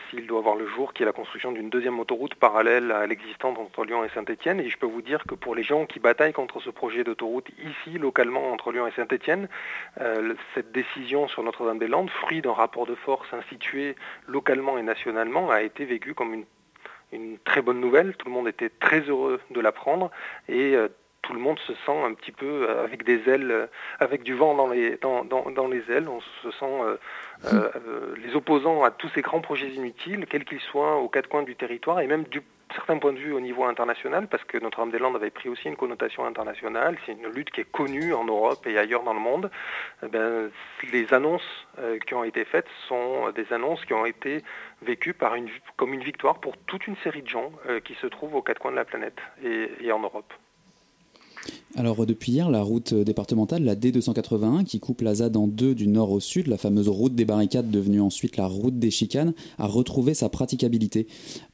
[0.09, 3.59] s'il doit voir le jour, qui est la construction d'une deuxième autoroute parallèle à l'existante
[3.59, 4.59] entre Lyon et Saint-Étienne.
[4.59, 7.49] Et je peux vous dire que pour les gens qui bataillent contre ce projet d'autoroute
[7.59, 9.49] ici, localement, entre Lyon et Saint-Étienne,
[10.55, 15.85] cette décision sur Notre-Dame-des-Landes, fruit d'un rapport de force institué localement et nationalement, a été
[15.85, 16.45] vécue comme une,
[17.17, 18.15] une très bonne nouvelle.
[18.17, 20.11] Tout le monde était très heureux de l'apprendre
[20.49, 20.89] et euh,
[21.23, 23.67] tout le monde se sent un petit peu euh, avec des ailes, euh,
[23.99, 26.09] avec du vent dans les, dans, dans- dans les ailes.
[26.09, 26.81] On se sent
[27.53, 31.43] euh, les opposants à tous ces grands projets inutiles, quels qu'ils soient, aux quatre coins
[31.43, 32.43] du territoire et même du
[32.75, 36.27] certain point de vue au niveau international, parce que Notre-Dame-des-Landes avait pris aussi une connotation
[36.27, 36.99] internationale.
[37.07, 39.51] C'est une lutte qui est connue en Europe et ailleurs dans le monde.
[40.03, 40.51] Eh ben,
[40.93, 44.43] les annonces euh, qui ont été faites sont des annonces qui ont été
[44.83, 45.15] vécues
[45.77, 48.59] comme une victoire pour toute une série de gens euh, qui se trouvent aux quatre
[48.59, 50.33] coins de la planète et en Europe.
[51.77, 55.87] Alors depuis hier, la route départementale, la D281, qui coupe la ZAD en deux du
[55.89, 59.67] nord au sud, la fameuse route des barricades devenue ensuite la route des chicanes, a
[59.67, 61.07] retrouvé sa praticabilité.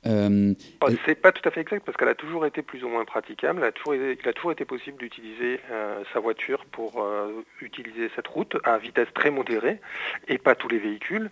[0.07, 2.89] Euh, Oh, C'est pas tout à fait exact parce qu'elle a toujours été plus ou
[2.89, 3.61] moins praticable.
[3.63, 7.43] Elle a toujours été- il a toujours été possible d'utiliser euh, sa voiture pour euh,
[7.61, 9.81] utiliser cette route à vitesse très modérée
[10.29, 11.31] et pas tous les véhicules.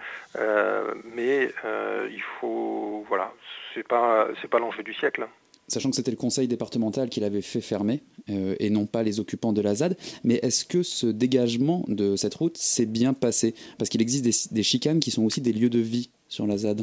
[1.14, 1.51] Mais
[2.11, 3.33] il faut, voilà,
[3.75, 5.27] c'est pas, c'est pas l'enjeu du siècle.
[5.70, 9.20] Sachant que c'était le conseil départemental qui l'avait fait fermer euh, et non pas les
[9.20, 9.96] occupants de la ZAD.
[10.24, 13.54] Mais est-ce que ce dégagement de cette route s'est bien passé?
[13.78, 16.83] Parce qu'il existe des, chicanes qui sont aussi des lieux de vie sur la ZAD.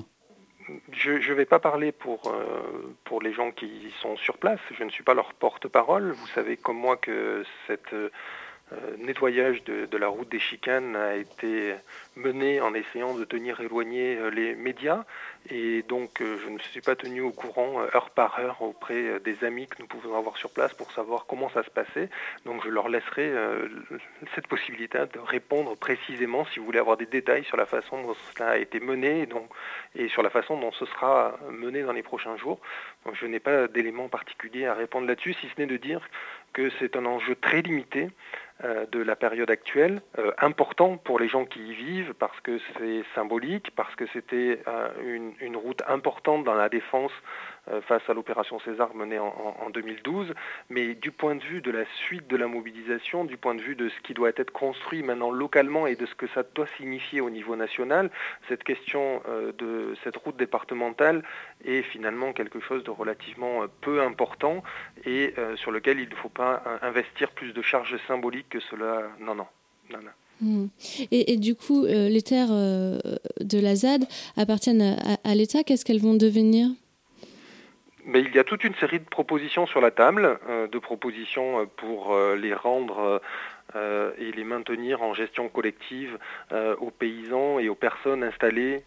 [0.93, 3.69] Je ne vais pas parler pour, euh, pour les gens qui
[4.02, 4.60] sont sur place.
[4.78, 6.13] Je ne suis pas leur porte-parole.
[6.13, 8.10] Vous savez comme moi que cette euh,
[8.99, 11.75] nettoyage de, la route des chicanes a été
[12.15, 15.06] mené en essayant de tenir éloignés euh, les médias.
[15.49, 18.95] Et donc euh, je ne suis pas tenu au courant euh, heure par heure auprès
[18.95, 22.10] euh, des amis que nous pouvons avoir sur place pour savoir comment ça se passait.
[22.45, 23.69] Donc je leur laisserai euh,
[24.36, 28.15] cette possibilité de répondre précisément si vous voulez avoir des détails sur la façon dont
[28.34, 29.47] cela a été mené et, donc,
[29.95, 32.60] et sur la façon dont ce sera mené dans les prochains jours.
[33.13, 36.01] Je n'ai pas d'éléments particuliers à répondre là-dessus, si ce n'est de dire
[36.53, 38.10] que c'est un enjeu très limité
[38.63, 42.57] euh, de la période actuelle, euh, important pour les gens qui y vivent parce que
[42.75, 44.89] c'est symbolique, parce que c'était euh,
[45.41, 47.12] une, route importante dans la défense
[47.88, 50.34] face à l'opération César menée en, en- en 2012,
[50.69, 53.75] mais du point de vue de la suite de la mobilisation, du point de vue
[53.75, 57.21] de ce qui doit être construit maintenant localement et de ce que ça doit signifier
[57.21, 58.10] au niveau national,
[58.47, 61.23] cette question euh, de cette route départementale
[61.65, 64.63] est finalement quelque chose de relativement euh, peu important
[65.06, 68.60] et euh, sur lequel il ne faut pas euh, investir plus de charges symboliques que
[68.60, 69.03] cela.
[69.19, 69.45] Non, non.
[69.89, 70.12] Nana.
[70.39, 70.67] Hmm.
[71.12, 72.99] Et, du coup, euh, les terres euh,
[73.41, 75.63] de la ZAD appartiennent à l'État.
[75.63, 76.67] Qu'est-ce qu'elles vont devenir?
[78.10, 81.60] Mais il y a toute une série de propositions sur la table, euh, de propositions
[81.60, 83.22] euh, pour euh, les rendre
[83.76, 86.17] euh, et les maintenir en gestion collective
[86.80, 88.82] aux paysans et aux personnes installées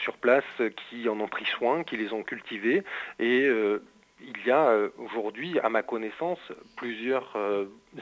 [0.00, 0.44] sur place
[0.88, 2.84] qui en ont pris soin, qui les ont cultivées.
[3.18, 6.38] Et il y a aujourd'hui, à ma connaissance,
[6.76, 7.36] plusieurs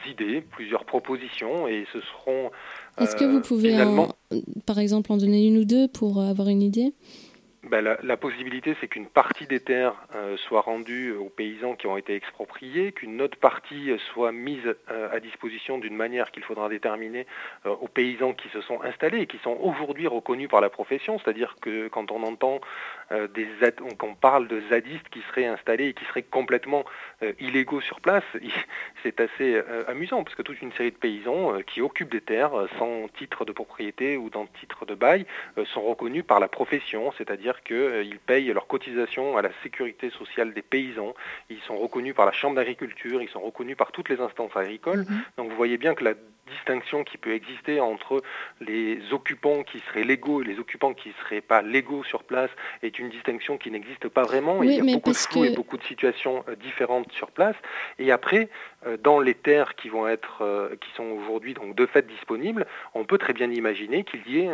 [0.06, 2.50] idées, plusieurs propositions, et ce seront
[3.00, 4.36] Est-ce que vous pouvez, finalement en-
[4.66, 6.92] par exemple, en donner une ou deux pour avoir une idée?
[7.64, 11.96] Ben, la, possibilité, c'est qu'une partie des terres euh, soit rendue aux paysans qui ont
[11.96, 16.68] été expropriés, qu'une autre partie euh, soit mise euh, à disposition d'une manière qu'il faudra
[16.68, 17.26] déterminer
[17.66, 21.18] euh, aux paysans qui se sont installés et qui sont aujourd'hui reconnus par la profession.
[21.18, 22.60] C'est-à-dire que quand on entend
[23.10, 23.48] euh, des
[23.98, 26.84] qu'on parle de zadistes qui seraient installés et qui seraient complètement
[27.17, 28.24] euh, illégaux sur place,
[29.02, 32.20] c'est assez euh, amusant parce que toute une série de paysans euh, qui occupent des
[32.20, 35.26] terres euh, sans titre de propriété ou dans titre de bail
[35.58, 40.52] euh, sont reconnus par la profession, c'est-à-dire qu'ils payent leur cotisation à la sécurité sociale
[40.54, 41.14] des paysans,
[41.50, 45.04] ils sont reconnus par la Chambre d'agriculture, ils sont reconnus par toutes les instances agricoles.
[45.36, 46.14] Donc vous voyez bien que la
[46.48, 48.22] distinction qui peut exister entre
[48.60, 52.50] les occupants qui seraient légaux et les occupants qui ne seraient pas légaux sur place
[52.82, 54.56] est une distinction qui n'existe pas vraiment.
[54.58, 57.30] Oui, il y a beaucoup de flou et que- beaucoup de situations euh, différentes sur
[57.30, 57.56] place.
[57.98, 58.48] Et après,
[59.02, 63.18] dans les terres qui vont être, euh, qui sont aujourd'hui de fait disponibles, on peut
[63.18, 64.50] très bien imaginer qu'il y ait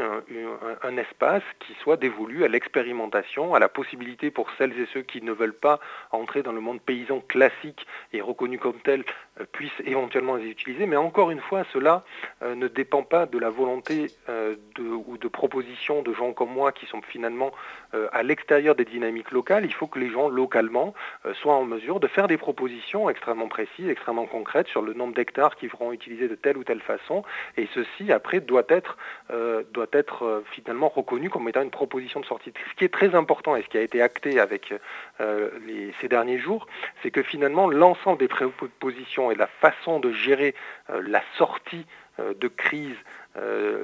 [0.83, 5.21] un, espace qui soit dévolu à l'expérimentation, à la possibilité pour celles et ceux qui
[5.23, 5.81] ne veulent pas
[6.13, 9.05] entrer dans le monde paysan classique et reconnu comme tel
[9.41, 10.87] euh, puissent éventuellement les utiliser.
[10.87, 12.05] Mais encore une fois, cela
[12.43, 16.73] euh, ne dépend pas de la volonté euh, ou de propositions de gens comme moi
[16.73, 17.53] qui sont finalement
[17.95, 19.65] euh, à l'extérieur des dynamiques locales.
[19.65, 20.95] Il faut que les gens localement
[21.27, 25.15] euh, soient en mesure de faire des propositions extrêmement précises, extrêmement concrètes sur le nombre
[25.15, 27.25] d'hectares qui seront utilisés de telle ou telle façon.
[27.57, 28.97] Et ceci, après, doit être,
[29.31, 32.53] euh, doit être euh, finalement reconnu comme étant une proposition de sortie.
[32.71, 34.73] Ce qui est très important et ce qui a été acté avec
[35.21, 36.67] euh, les, ces derniers jours,
[37.03, 40.55] c'est que finalement, l'ensemble des propositions et la façon de gérer
[40.89, 41.87] la sortie
[42.19, 42.97] de crise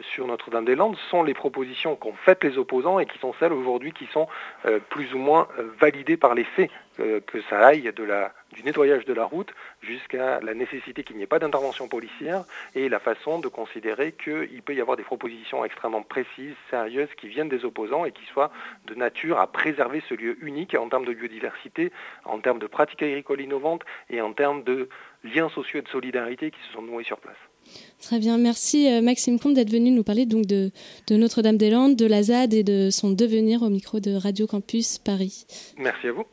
[0.02, 4.06] sur Notre-Dame-des-Landes sont les propositions qu'ont faites les opposants et qui sont celles aujourd'hui qui
[4.06, 4.28] sont
[4.88, 5.48] plus ou moins
[5.80, 10.40] validées par les faits, que ça aille de la, du nettoyage de la route jusqu'à
[10.40, 14.74] la nécessité qu'il n'y ait pas d'intervention policière et la façon de considérer qu'il peut
[14.74, 18.50] y avoir des propositions extrêmement précises, sérieuses, qui viennent des opposants et qui soient
[18.86, 21.92] de nature à préserver ce lieu unique en termes de biodiversité,
[22.24, 24.88] en termes de pratiques agricoles innovantes et en termes de
[25.24, 27.36] liens sociaux et de solidarité qui se sont noués sur place.
[28.00, 30.70] Très bien, merci euh, Maxime Comte d'être venu nous parler donc de,
[31.06, 35.44] de Notre-Dame-des-Landes, de la ZAD et de son devenir au micro de Radio Campus Paris.
[35.78, 36.24] Merci à vous.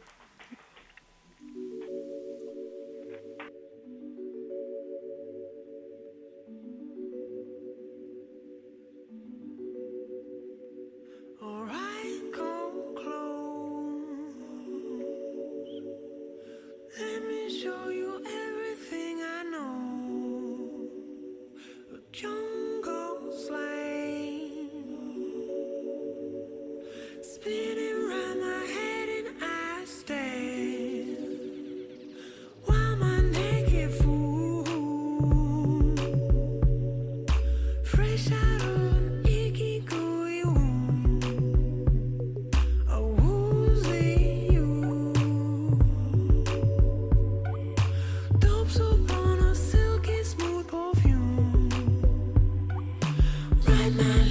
[53.89, 54.27] my mind.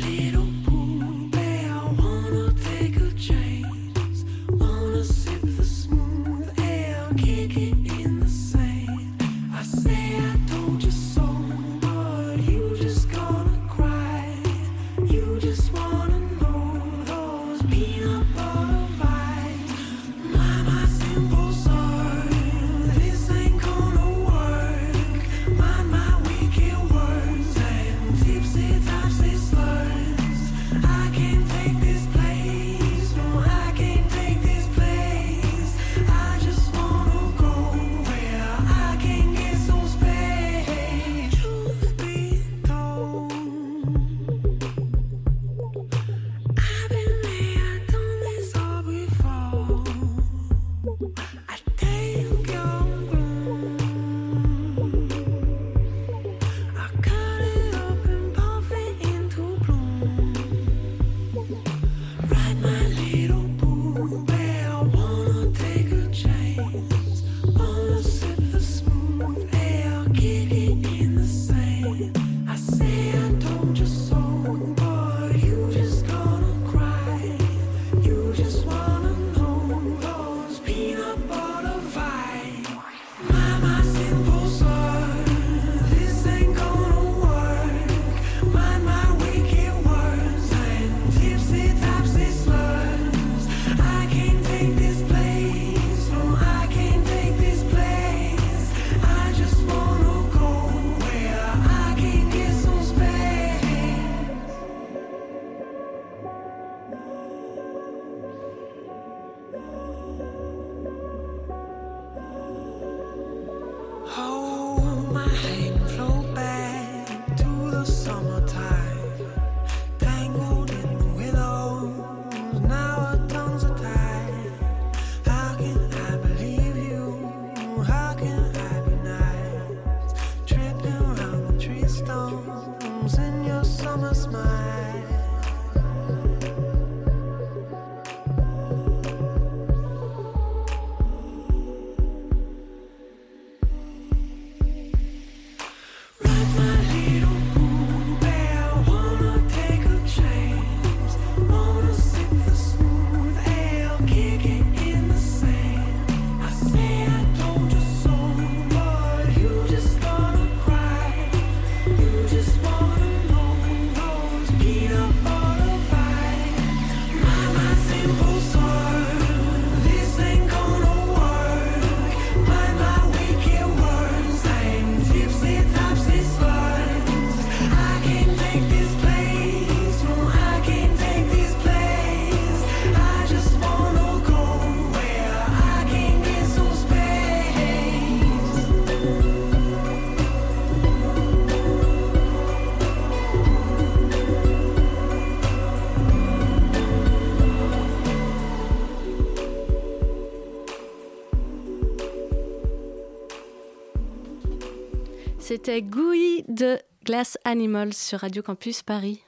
[205.56, 209.22] C'était Gouy de Glass Animals sur Radio Campus Paris.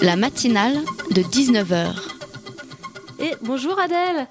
[0.00, 0.74] La matinale
[1.12, 1.94] de 19h.
[3.20, 4.26] Et bonjour Adèle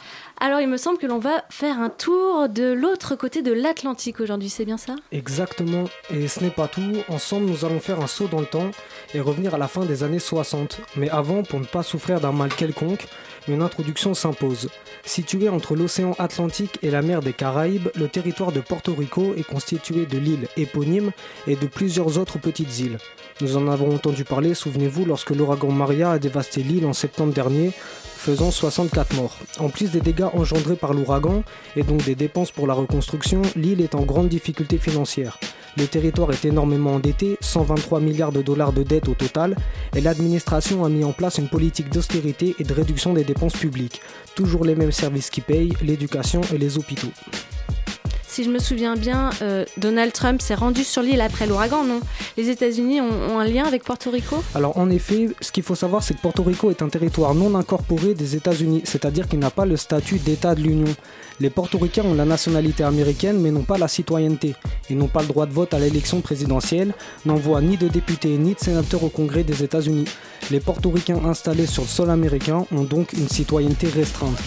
[0.48, 4.22] Alors il me semble que l'on va faire un tour de l'autre côté de l'Atlantique
[4.22, 4.96] aujourd'hui, c'est bien ça?
[5.12, 6.94] Exactement, et ce n'est pas tout.
[7.10, 8.72] Ensemble, nous allons faire un saut dans le temps
[9.14, 10.80] et revenir à la fin des années 60.
[10.96, 13.08] Mais avant, pour ne pas souffrir d'un mal quelconque,
[13.50, 14.70] une introduction s'impose.
[15.04, 19.44] Situé entre l'océan Atlantique et la mer des Caraïbes, le territoire de Porto Rico est
[19.44, 21.12] constitué de l'île éponyme
[21.48, 23.00] et de plusieurs autres petites îles.
[23.42, 27.74] Nous en avons entendu parler, souvenez-vous, lorsque l'ouragan Maria a dévasté l'île en septembre dernier,
[28.28, 29.38] faisant 64 morts.
[29.58, 31.44] En plus des dégâts engendrés par l'ouragan
[31.78, 35.40] et donc des dépenses pour la reconstruction, l'île est en grande difficulté financière.
[35.78, 39.56] Le territoire est énormément endetté, 123 milliards de dollars de dette au total,
[39.96, 44.02] et l'administration a mis en place une politique d'austérité et de réduction des dépenses publiques.
[44.36, 47.14] Toujours les mêmes services qui payent, l'éducation et les hôpitaux.
[48.38, 52.02] Si je me souviens bien, euh, Donald Trump s'est rendu sur l'île après l'ouragan, non?
[52.38, 54.44] Les États-Unis ont, ont un lien avec Porto Rico?
[54.54, 57.56] Alors en effet, ce qu'il faut savoir, c'est que Porto Rico est un territoire non
[57.56, 60.94] incorporé des États-Unis, c'est-à-dire qu'il n'a pas le statut d'État de l'Union.
[61.40, 64.56] Les portoricains ont la nationalité américaine mais n'ont pas la citoyenneté.
[64.90, 66.94] Ils n'ont pas le droit de vote à l'élection présidentielle,
[67.26, 70.06] n'envoient ni de députés ni de sénateurs au Congrès des États-Unis.
[70.50, 74.38] Les portoricains installés sur le sol américain ont donc une citoyenneté restreinte.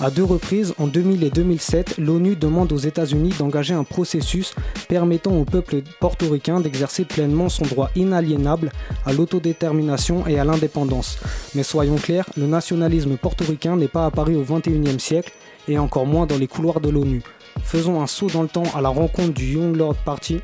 [0.00, 4.54] À deux reprises, en 2000 et 2007, l'ONU demande aux États-Unis d'engager un processus
[4.88, 8.72] permettant au peuple portoricain d'exercer pleinement son droit inaliénable
[9.04, 11.18] à l'autodétermination et à l'indépendance.
[11.54, 15.32] Mais soyons clairs, le nationalisme portoricain n'est pas apparu au XXIe siècle
[15.70, 17.22] et encore moins dans les couloirs de l'ONU.
[17.62, 20.40] Faisons un saut dans le temps à la rencontre du Young Lord Party,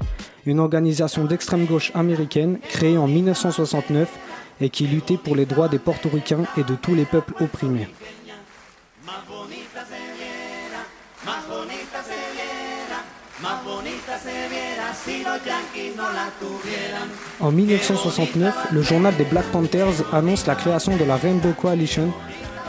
[0.47, 4.09] une organisation d'extrême gauche américaine créée en 1969
[4.61, 7.89] et qui luttait pour les droits des portoricains et de tous les peuples opprimés.
[17.41, 22.12] En 1969, le journal des Black Panthers annonce la création de la Rainbow Coalition,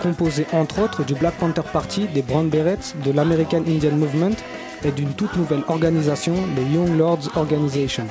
[0.01, 4.35] composée entre autres du Black Panther Party, des Brown Berets, de l'American Indian Movement
[4.83, 8.05] et d'une toute nouvelle organisation, les Young Lords Organization.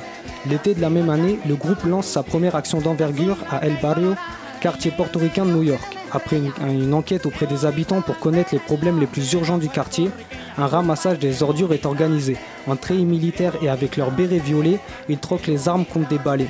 [0.49, 4.15] L'été de la même année, le groupe lance sa première action d'envergure à El Barrio,
[4.61, 5.97] quartier portoricain de New York.
[6.11, 9.69] Après une, une enquête auprès des habitants pour connaître les problèmes les plus urgents du
[9.69, 10.09] quartier,
[10.57, 12.37] un ramassage des ordures est organisé.
[12.65, 14.79] En treillis militaires et avec leurs bérets violets,
[15.09, 16.47] ils troquent les armes contre des balais.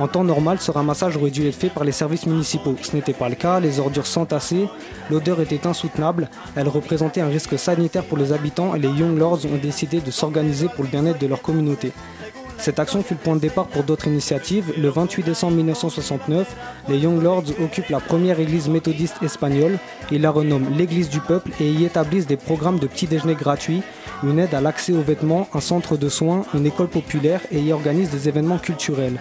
[0.00, 2.74] En temps normal, ce ramassage aurait dû être fait par les services municipaux.
[2.82, 4.68] Ce n'était pas le cas, les ordures s'entassaient,
[5.08, 9.44] l'odeur était insoutenable, elle représentait un risque sanitaire pour les habitants et les Young Lords
[9.46, 11.92] ont décidé de s'organiser pour le bien-être de leur communauté.
[12.58, 14.72] Cette action fut le point de départ pour d'autres initiatives.
[14.78, 16.56] Le 28 décembre 1969,
[16.88, 19.78] les Young Lords occupent la première église méthodiste espagnole.
[20.10, 23.82] Ils la renomment l'Église du peuple et y établissent des programmes de petit déjeuner gratuits,
[24.22, 27.72] une aide à l'accès aux vêtements, un centre de soins, une école populaire et y
[27.72, 29.20] organisent des événements culturels.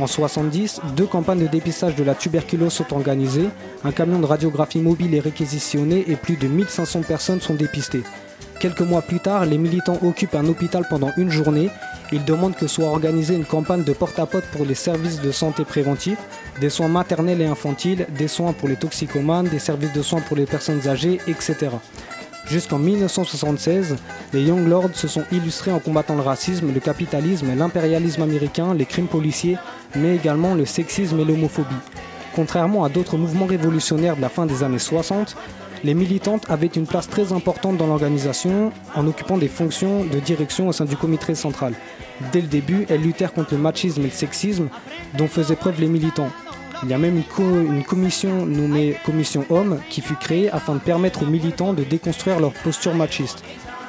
[0.00, 3.48] En 70, deux campagnes de dépistage de la tuberculose sont organisées,
[3.84, 8.02] un camion de radiographie mobile est réquisitionné et plus de 1500 personnes sont dépistées.
[8.58, 11.70] Quelques mois plus tard, les militants occupent un hôpital pendant une journée.
[12.10, 16.18] Ils demandent que soit organisée une campagne de porte-à-porte pour les services de santé préventifs,
[16.60, 20.36] des soins maternels et infantiles, des soins pour les toxicomanes, des services de soins pour
[20.36, 21.68] les personnes âgées, etc.
[22.46, 23.96] Jusqu'en 1976,
[24.32, 28.84] les Young Lords se sont illustrés en combattant le racisme, le capitalisme, l'impérialisme américain, les
[28.84, 29.56] crimes policiers,
[29.96, 31.74] mais également le sexisme et l'homophobie.
[32.34, 35.36] Contrairement à d'autres mouvements révolutionnaires de la fin des années 60,
[35.84, 40.66] Les militantes avaient une place très importante dans l'organisation en occupant des fonctions de direction
[40.68, 41.74] au sein du comité central.
[42.32, 44.68] Dès le début, elles luttèrent contre le machisme et le sexisme
[45.18, 46.30] dont faisaient preuve les militants.
[46.82, 50.74] Il y a même une, co- une commission nommée Commission Hommes qui fut créée afin
[50.74, 53.42] de permettre aux militants de déconstruire leur posture machiste.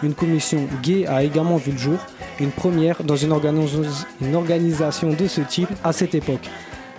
[0.03, 1.97] Une commission gay a également vu le jour,
[2.39, 3.33] une première dans une,
[4.21, 6.47] une organisation de ce type à cette époque.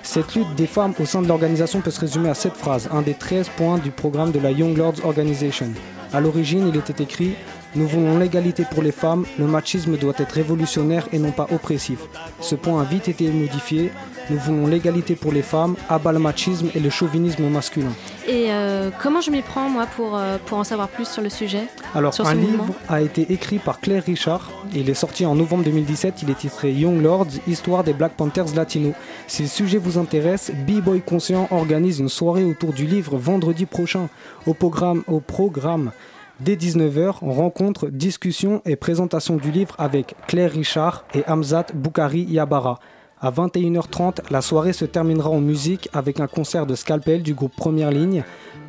[0.03, 3.03] Cette lutte des femmes au sein de l'organisation peut se résumer à cette phrase, un
[3.03, 5.68] des 13 points du programme de la Young Lords Organization.
[6.12, 7.34] À l'origine, il était écrit
[7.74, 11.99] Nous voulons l'égalité pour les femmes, le machisme doit être révolutionnaire et non pas oppressif.
[12.41, 13.91] Ce point a vite été modifié
[14.29, 17.93] Nous voulons l'égalité pour les femmes, abat le machisme et le chauvinisme masculin.
[18.27, 21.29] Et euh, comment je m'y prends, moi, pour, euh, pour en savoir plus sur le
[21.29, 21.62] sujet
[21.95, 24.51] Alors, un ce livre a été écrit par Claire Richard.
[24.74, 26.22] Il est sorti en novembre 2017.
[26.22, 28.95] Il est titré Young Lords, Histoire des Black Panthers latinos.
[29.29, 34.09] Si le sujet vous intéresse, B-Boy Conscient organise une soirée autour du livre vendredi prochain.
[34.47, 35.93] Au programme, au programme
[36.41, 42.81] dès 19h, rencontre, discussion et présentation du livre avec Claire Richard et Hamzat Boukari Yabara.
[43.27, 47.57] À 21h30, la soirée se terminera en musique avec un concert de Scalpel du groupe
[47.57, 48.22] Première Ligne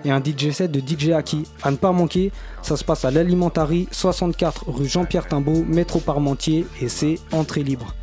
[0.04, 1.44] et un DJ set de DJ Aki.
[1.62, 2.32] À ne pas manquer,
[2.64, 7.94] ça se passe à l'Alimentary, 64 rue Jean-Pierre Timbaud, métro Parmentier et c'est entrée libre.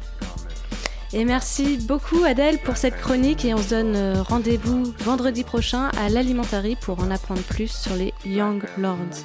[1.13, 5.91] Et merci beaucoup Adèle pour cette chronique et on se donne euh, rendez-vous vendredi prochain
[5.99, 9.25] à l'Alimentary pour en apprendre plus sur les Young Lords.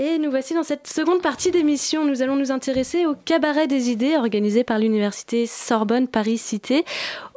[0.00, 2.04] Et nous voici dans cette seconde partie d'émission.
[2.04, 6.84] Nous allons nous intéresser au cabaret des idées organisé par l'université Sorbonne Paris Cité.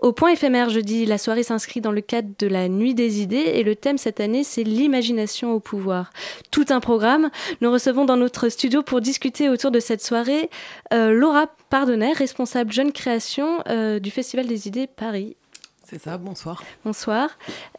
[0.04, 3.38] Au point éphémère jeudi, la soirée s'inscrit dans le cadre de la Nuit des idées
[3.56, 6.12] et le thème cette année c'est l'imagination au pouvoir.
[6.52, 7.32] Tout un programme.
[7.62, 10.52] Nous recevons dans notre studio pour discuter autour de cette soirée
[10.94, 15.36] euh, Laura Pardonnet, responsable jeune création euh, du Festival des idées Paris.
[15.92, 16.64] C'est ça, bonsoir.
[16.86, 17.30] Bonsoir.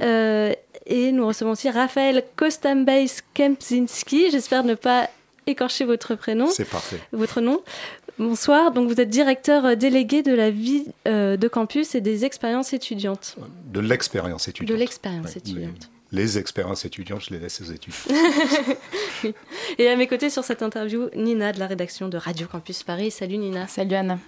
[0.02, 0.52] Euh,
[0.84, 4.30] et nous recevons aussi Raphaël Kostambais Kempzinski.
[4.30, 5.08] J'espère ne pas
[5.46, 6.46] écorcher votre prénom.
[6.50, 7.00] C'est parfait.
[7.12, 7.62] Votre nom.
[8.18, 8.70] Bonsoir.
[8.72, 13.36] Donc vous êtes directeur délégué de la vie euh, de campus et des expériences étudiantes.
[13.72, 14.76] De l'expérience étudiante.
[14.76, 15.90] De l'expérience Ouais, étudiante.
[16.12, 17.72] Les, les expériences étudiantes, je les laisse aux.
[19.24, 19.34] Oui.
[19.78, 23.10] Et à mes côtés sur cette interview, Nina de la rédaction de Radio Campus Paris.
[23.10, 23.66] Salut Nina.
[23.68, 24.18] Salut Anna.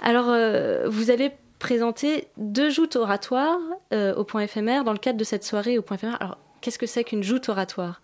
[0.00, 1.30] Alors, euh, vous allez
[1.62, 3.60] présenter deux joutes oratoires
[3.92, 6.20] euh, au point éphémère dans le cadre de cette soirée au point éphémère.
[6.20, 8.02] Alors, qu'est-ce que c'est qu'une joute oratoire?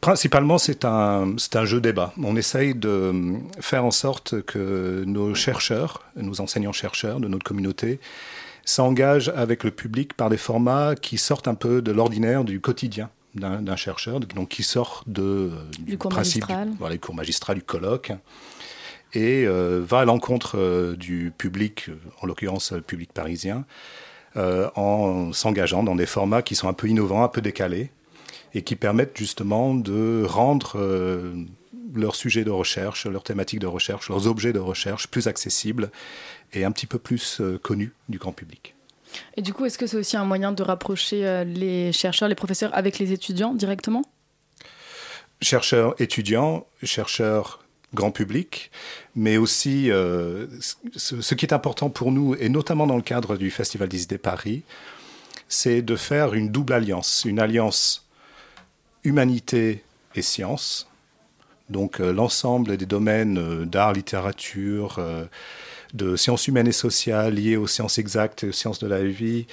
[0.00, 2.12] Principalement, c'est un, c'est un jeu débat.
[2.22, 3.12] On essaye de
[3.58, 7.98] faire en sorte que nos chercheurs, nos enseignants-chercheurs de notre communauté,
[8.64, 13.10] s'engagent avec le public par des formats qui sortent un peu de l'ordinaire, du quotidien
[13.34, 16.70] d'un d'un chercheur, donc qui sort de, Du cours principe magistral.
[16.70, 18.12] Du, voilà, du cours magistral, du colloque,
[19.14, 23.64] et euh, va à l'encontre euh, du public, euh, en l'occurrence le public parisien,
[24.36, 27.92] en s'engageant dans des formats qui sont un peu innovants, un peu décalés,
[28.52, 30.76] et qui permettent justement de rendre
[31.94, 35.92] leurs sujets de recherche, leurs thématiques de recherche, leurs objets de recherche plus accessibles
[36.52, 38.74] et un petit peu plus connus du grand public.
[39.36, 42.76] Et du coup, est-ce que c'est aussi un moyen de rapprocher les chercheurs, les professeurs
[42.76, 44.02] avec les étudiants directement?
[45.40, 47.63] Chercheurs étudiants, chercheurs
[47.94, 48.70] grand public,
[49.14, 50.46] mais aussi euh,
[50.96, 54.18] ce, qui est important pour nous, et notamment dans le cadre du Festival des idées
[54.18, 54.62] Paris,
[55.48, 58.06] c'est de faire une double alliance, une alliance
[59.04, 59.82] humanité
[60.14, 60.88] et science,
[61.70, 65.00] donc euh, l'ensemble des domaines euh, d'art, littérature,
[65.94, 69.46] de sciences humaines et sociales liées aux sciences exactes et aux sciences de la vie,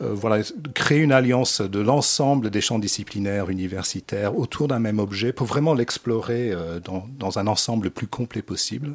[0.00, 0.44] voilà,
[0.74, 5.74] créer une alliance de l'ensemble des champs disciplinaires universitaires autour d'un même objet pour vraiment
[5.74, 8.94] l'explorer euh, dans, dans un ensemble le plus complet possible.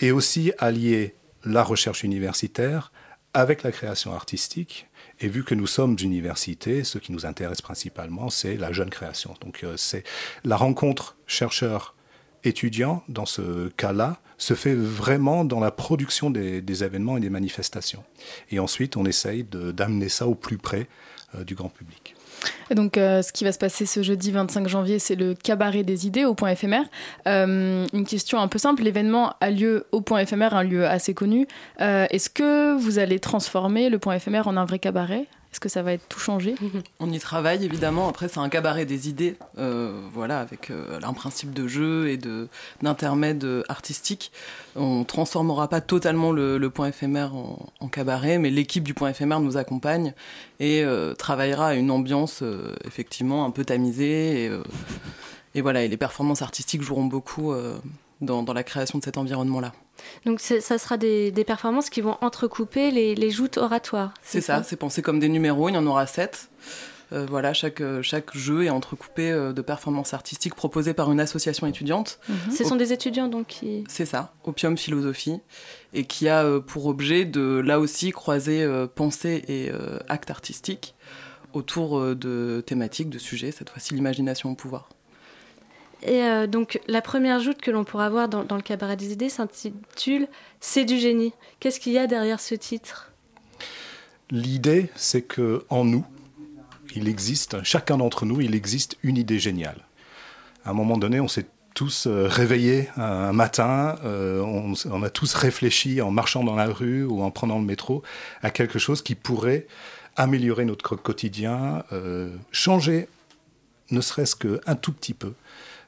[0.00, 2.92] Et aussi allier la recherche universitaire
[3.34, 4.88] avec la création artistique.
[5.20, 9.34] Et vu que nous sommes université, ce qui nous intéresse principalement, c'est la jeune création.
[9.40, 10.04] Donc euh, c'est
[10.44, 11.16] la rencontre
[12.42, 18.02] chercheur-étudiant, dans ce cas-là, se fait vraiment dans la production des, événements et des manifestations.
[18.50, 20.88] Et ensuite, on essaye d'amener ça au plus près
[21.34, 22.14] euh, du grand public.
[22.74, 26.08] Donc, euh, ce qui va se passer ce jeudi 25 janvier, c'est le cabaret des
[26.08, 26.84] idées au point éphémère.
[27.28, 31.14] Euh, une question un peu simple l'événement a lieu au point éphémère, un lieu assez
[31.14, 31.46] connu.
[31.78, 35.28] Est-ce que vous allez transformer le point éphémère en un vrai cabaret?
[35.52, 36.54] Est-ce que ça va être tout changé
[36.98, 38.08] On y travaille évidemment.
[38.08, 42.16] Après, c'est un cabaret des idées, euh, voilà, avec euh, un principe de jeu et
[42.16, 42.48] de
[42.80, 44.32] d'intermède artistique.
[44.76, 49.58] On transformera pas totalement le, point éphémère en, cabaret, mais l'équipe du point éphémère nous
[49.58, 50.14] accompagne
[50.58, 52.42] et euh, travaillera à une ambiance
[52.86, 54.50] effectivement un peu tamisée
[55.54, 57.52] et, voilà, et les performances artistiques joueront beaucoup
[58.22, 59.72] dans la création de cet environnement-là.
[60.26, 64.14] Donc ça sera des, des performances qui vont entrecouper les, les joutes oratoires.
[64.22, 66.48] C'est ça, c'est pensé comme des numéros, il y en aura sept.
[67.12, 71.20] Euh, voilà, chaque, euh, chaque jeu est entrecoupé euh, de performances artistiques proposées par une
[71.20, 72.18] association étudiante.
[72.50, 73.84] Ce Au- sont des étudiants donc qui.
[73.86, 75.38] C'est ça, Opium Philosophie,
[75.92, 80.94] et qui a pour objet de là aussi croiser euh, pensée et euh, acte artistique
[81.52, 84.88] autour de thématiques, de sujets, cette fois-ci l'imagination au pouvoir.
[86.02, 89.28] Et euh, donc la première joute que l'on pourra voir dans, le cabaret des idées
[89.28, 90.28] s'intitule
[90.60, 91.32] C'est du génie.
[91.60, 93.12] Qu'est-ce qu'il y a derrière ce titre?
[94.30, 96.04] L'idée, c'est que en nous,
[96.94, 99.78] il existe, chacun d'entre nous, il existe une idée géniale.
[100.64, 105.34] À un moment donné, on s'est tous euh, réveillés un matin, euh, on, a tous
[105.34, 108.02] réfléchi en marchant dans la rue ou en prenant le métro
[108.42, 109.66] à quelque chose qui pourrait
[110.16, 111.84] améliorer notre quotidien,
[112.50, 113.08] changer,
[113.90, 115.32] ne serait-ce qu'un tout petit peu,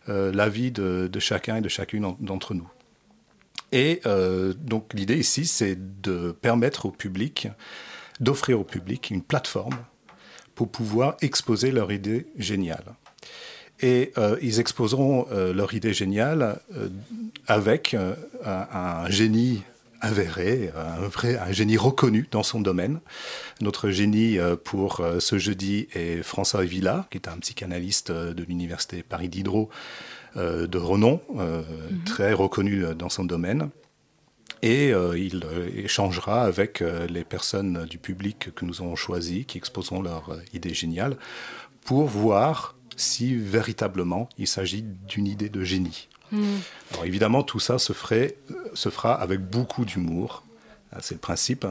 [0.09, 2.69] la vie de, chacun et de chacune en- d'entre nous.
[3.73, 7.49] Et euh, donc l'idée ici, c'est de permettre au public,
[8.21, 9.77] d'offrir au public une plateforme
[10.55, 12.85] pour pouvoir exposer leur idée géniale.
[13.81, 16.89] Et euh, ils exposeront euh, leur idée géniale euh,
[17.49, 19.65] avec euh, un génie
[20.05, 23.01] avéré, un, vrai, un génie reconnu dans son domaine.
[23.61, 28.35] Notre génie euh, pour euh, ce jeudi est François Villa, qui est un psychanalyste euh,
[28.35, 29.71] de l'université Paris Diderot
[30.37, 31.63] euh, de renom, euh,
[32.05, 33.71] très reconnu euh, dans son domaine.
[34.63, 39.45] Et euh, il euh, échangera avec euh, les personnes du public que nous avons choisies,
[39.47, 41.17] qui exposeront leur euh, idée géniale,
[41.85, 46.09] pour voir si véritablement il s'agit d'une idée de génie.
[46.93, 48.37] Alors évidemment, tout ça se, ferait,
[48.75, 50.45] se fera avec beaucoup d'humour,
[50.93, 51.67] hein, c'est le principe,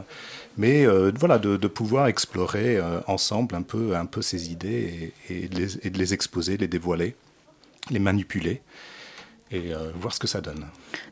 [0.57, 5.47] mais euh, voilà, de, pouvoir explorer euh, ensemble un peu, un peu ces idées et
[5.47, 7.15] de les exposer, les dévoiler,
[7.89, 8.61] les manipuler
[9.51, 10.65] et euh, voir ce que ça donne.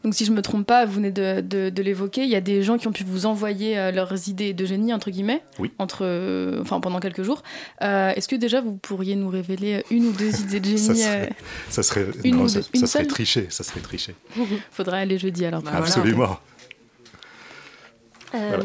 [0.04, 2.42] Donc si je me trompe pas, vous venez de, de- de l'évoquer, il y a
[2.42, 5.72] des gens qui ont pu vous envoyer euh, leurs idées de génie, entre guillemets, Oui.
[5.78, 7.44] entre, euh, enfin, pendant quelques jours.
[7.84, 11.00] Euh, Est-ce que déjà vous pourriez nous révéler une ou deux idées de Ça génie
[11.04, 11.30] serait,
[11.70, 14.16] ça serait, une non, ou ça, deux- une ça serait seule triché, ça serait triché.
[14.72, 15.62] Faudra aller jeudi alors.
[15.62, 15.72] Bah.
[15.76, 16.40] Absolument.
[18.34, 18.64] Voilà.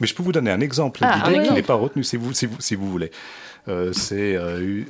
[0.00, 1.54] Mais je peux vous donner un exemple Ah, d'idée qui exemple.
[1.56, 3.10] n'est pas retenu si vous, si vous, si vous voulez.
[3.68, 4.84] Euh, c'est euh,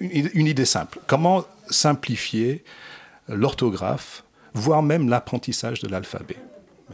[0.00, 0.98] une, une idée simple.
[1.06, 2.64] Comment simplifier
[3.28, 6.36] l'orthographe, voire même l'apprentissage de l'alphabet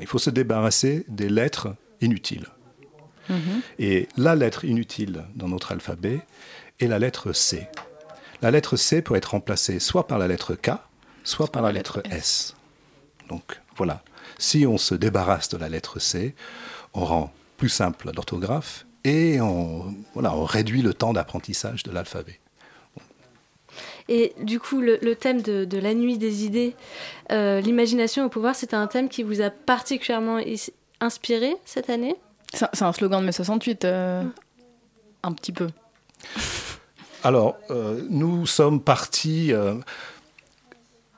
[0.01, 2.47] Il faut se débarrasser des lettres inutiles.
[3.79, 6.21] Et la lettre inutile dans notre alphabet
[6.81, 7.68] est la lettre C.
[8.43, 10.71] La lettre C peut être remplacée soit par la lettre K,
[11.23, 12.57] soit par la lettre S.
[13.29, 14.03] Donc voilà,
[14.39, 16.35] si on se débarrasse de la lettre C,
[16.95, 22.39] on rend plus simple l'orthographe et on, voilà, on réduit le temps d'apprentissage de l'alphabet.
[24.11, 26.75] Et du coup, le, le thème de, de la nuit des idées,
[27.31, 30.41] euh, l'imagination au pouvoir, c'est un thème qui vous a particulièrement
[31.01, 32.17] inspiré cette année?
[32.53, 34.25] C'est c'est un slogan de mai 68, euh,
[35.23, 35.69] un petit peu.
[37.23, 39.53] Alors, euh, nous sommes partis.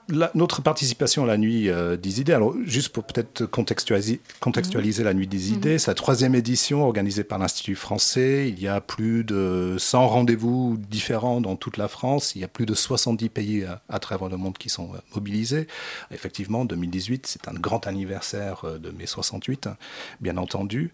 [0.09, 5.05] La- notre participation à la nuit euh, des idées, alors juste pour peut-être contextualiser, contextualiser
[5.05, 8.49] la nuit des idées, c'est la troisième édition organisée par l'Institut français.
[8.49, 12.35] Il y a plus de 100 rendez-vous différents dans toute la France.
[12.35, 14.99] Il y a plus de 70 pays à, à travers le monde qui sont euh,
[15.15, 15.67] mobilisés.
[16.11, 19.77] Effectivement, 2018, c'est un grand anniversaire euh, de mai 68, hein,
[20.21, 20.93] bien entendu.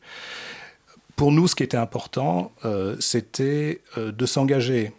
[1.17, 2.53] Pour nous, ce qui était important,
[3.01, 4.93] c'était de s'engager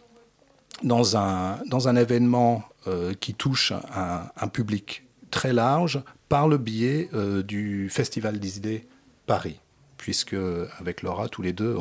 [0.84, 7.10] dans un, dans un événement euh, qui touche un, public très large par le biais
[7.14, 8.88] euh, du Festival des idées
[9.26, 9.60] Paris,
[9.98, 10.36] puisque
[10.80, 11.76] avec Laura, tous les deux,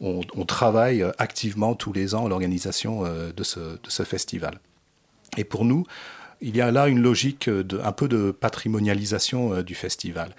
[0.00, 4.60] on, travaille activement tous les ans l'organisation euh, de, ce, festival.
[5.36, 5.84] Et pour nous,
[6.40, 10.34] il y a là une logique de, un peu de patrimonialisation euh, du festival.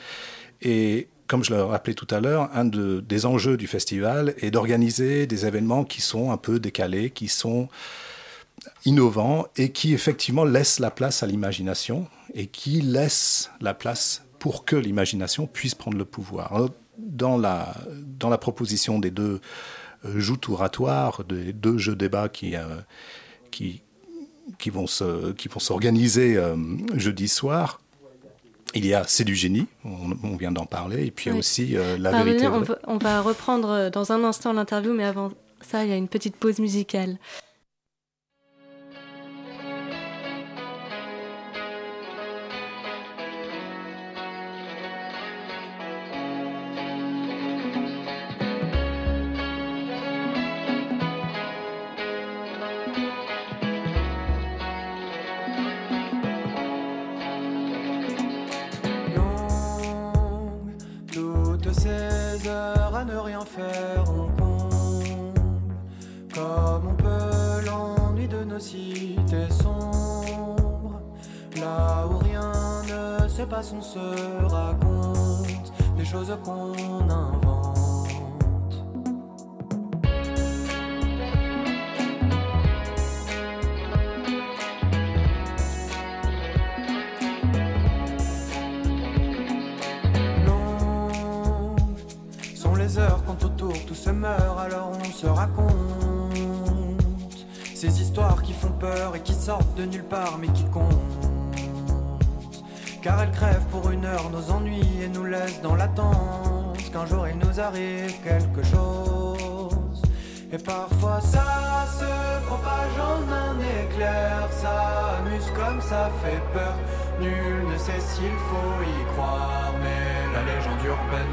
[0.61, 4.51] Et comme je le rappelais tout à l'heure, un de- des enjeux du festival est
[4.51, 7.69] d'organiser des événements qui sont un peu décalés, qui sont
[8.85, 14.65] innovants et qui effectivement laissent la place à l'imagination et qui laissent la place pour
[14.65, 16.53] que l'imagination puisse prendre le pouvoir.
[16.53, 17.73] Alors, dans, la,
[18.19, 19.39] dans la proposition des deux
[20.05, 22.77] euh, joutes oratoires, des deux jeux débats qui, euh,
[23.51, 23.81] qui,
[24.59, 26.55] qui vont s'organiser euh,
[26.95, 27.79] jeudi soir,
[28.75, 31.37] il y a C'est du génie, on, on vient d'en parler, et puis Oui.
[31.37, 35.31] aussi euh, La vérité on, va- on va reprendre dans un instant l'interview, mais avant
[35.61, 37.17] ça, il y a une petite pause musicale.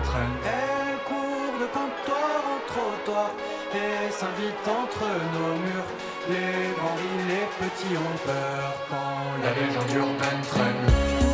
[0.03, 0.36] Traîne.
[0.45, 3.30] Elle court de comptoir en trottoir
[3.74, 5.91] et s'invite entre nos murs.
[6.28, 11.30] Les grands rient, les petits ont peur quand la légende urbaine traîne.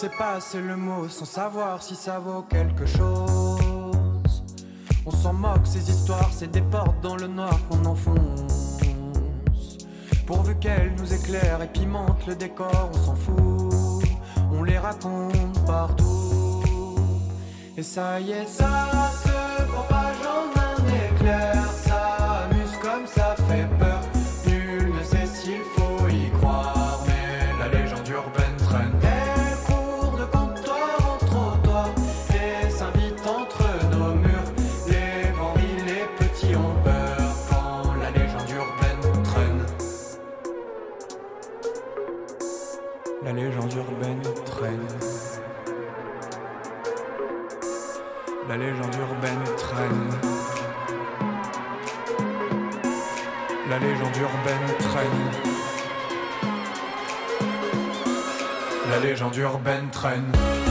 [0.00, 4.44] Sait pas, c'est le mot sans savoir si ça vaut quelque chose.
[5.04, 8.78] On s'en moque, ces histoires, c'est des portes dans le noir qu'on enfonce.
[10.24, 14.08] Pourvu qu'elles nous éclairent et pimentent le décor, on s'en fout.
[14.52, 16.62] On les raconte partout.
[17.76, 20.57] Et ça y est, ça se propage en un
[59.38, 60.67] La légende urbaine traîne.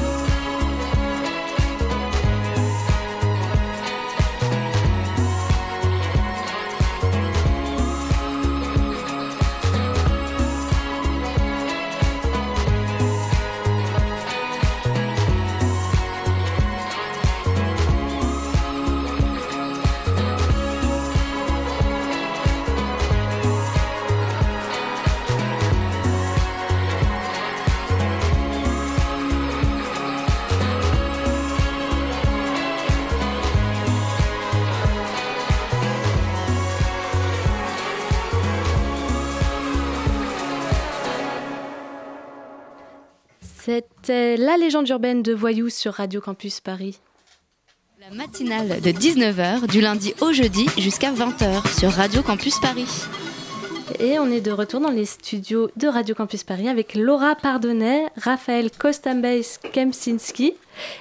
[44.08, 46.97] C'était La légende urbaine de Voyou sur Radio Campus Paris.
[47.99, 52.88] La matinale de 19h du lundi au jeudi jusqu'à 20h sur Radio Campus Paris.
[53.99, 58.05] Et on est de retour dans les studios de Radio Campus Paris avec Laura Pardonnet,
[58.16, 59.26] Raphaël Kostambes
[59.74, 60.53] Kemsinski.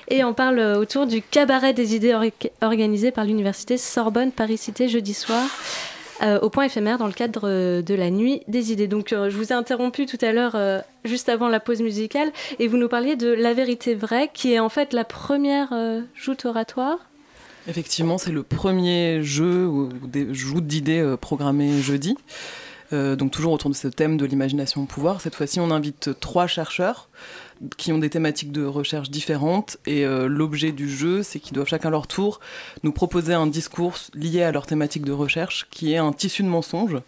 [0.09, 2.25] Et on parle autour du cabaret des idées or-
[2.61, 5.47] organisé par l'université Sorbonne Paris-Cité jeudi soir.
[6.23, 8.89] Euh, au point éphémère dans le cadre euh, de la nuit des idées.
[8.89, 10.57] Donc euh, je vous ai interrompu tout à l'heure
[11.05, 14.59] juste avant la pause musicale et vous nous parliez de La vérité vraie qui est
[14.59, 15.73] en fait la première
[16.15, 16.99] joute oratoire.
[17.69, 22.17] Effectivement, c'est le premier jeu ou des joutes d'idées euh, programmé jeudi.
[22.93, 25.21] Donc toujours autour de ce thème de l'imagination au pouvoir.
[25.21, 27.09] Cette fois-ci, on invite trois chercheurs
[27.77, 31.69] qui ont des thématiques de recherche différentes et euh, l'objet du jeu, c'est qu'ils doivent
[31.69, 32.41] chacun leur tour
[32.83, 36.49] nous proposer un discours lié à leur thématique de recherche qui est un tissu de
[36.49, 36.99] mensonges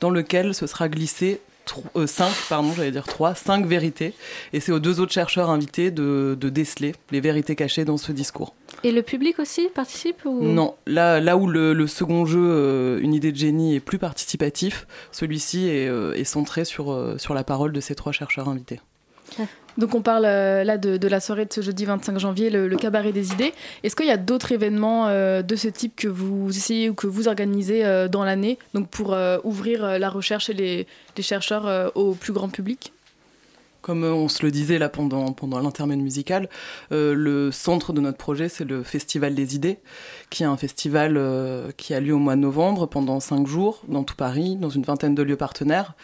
[0.00, 4.14] dans lequel ce sera glissé tro- euh, cinq, pardon, j'allais dire trois, cinq vérités.
[4.52, 8.10] Et c'est aux deux autres chercheurs invités de, de déceler les vérités cachées dans ce
[8.10, 8.54] discours.
[8.82, 10.42] Et le public aussi participe ou...
[10.42, 13.98] Non, là, là où le, le second jeu, euh, Une idée de génie, est plus
[13.98, 18.80] participatif, celui-ci est, euh, est centré sur, sur la parole de ces trois chercheurs invités.
[19.78, 23.12] Donc on parle euh, là de, la soirée de ce jeudi 25 janvier, le, cabaret
[23.12, 23.52] des idées.
[23.82, 27.06] Est-ce qu'il y a d'autres événements euh, de ce type que vous essayez ou que
[27.06, 30.86] vous organisez euh, dans l'année, donc pour ouvrir la recherche et les,
[31.22, 32.92] chercheurs au plus grand public?
[33.80, 36.48] Comme on se le disait là pendant, l'intermède musical,
[36.90, 39.78] le centre de notre projet, c'est le Festival des idées,
[40.30, 41.20] qui est un festival
[41.76, 44.82] qui a lieu au mois de novembre pendant cinq jours dans tout Paris, dans une
[44.82, 45.94] vingtaine de lieux partenaires.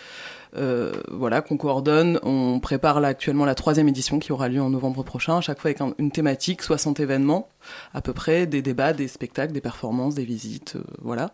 [0.56, 2.18] Euh, voilà, qu'on coordonne.
[2.22, 5.68] On prépare actuellement la troisième édition qui aura lieu en novembre prochain, à chaque fois
[5.70, 7.48] avec un- une thématique, 60 événements
[7.94, 11.32] à peu près, des débats, des spectacles, des performances, des visites, euh, voilà.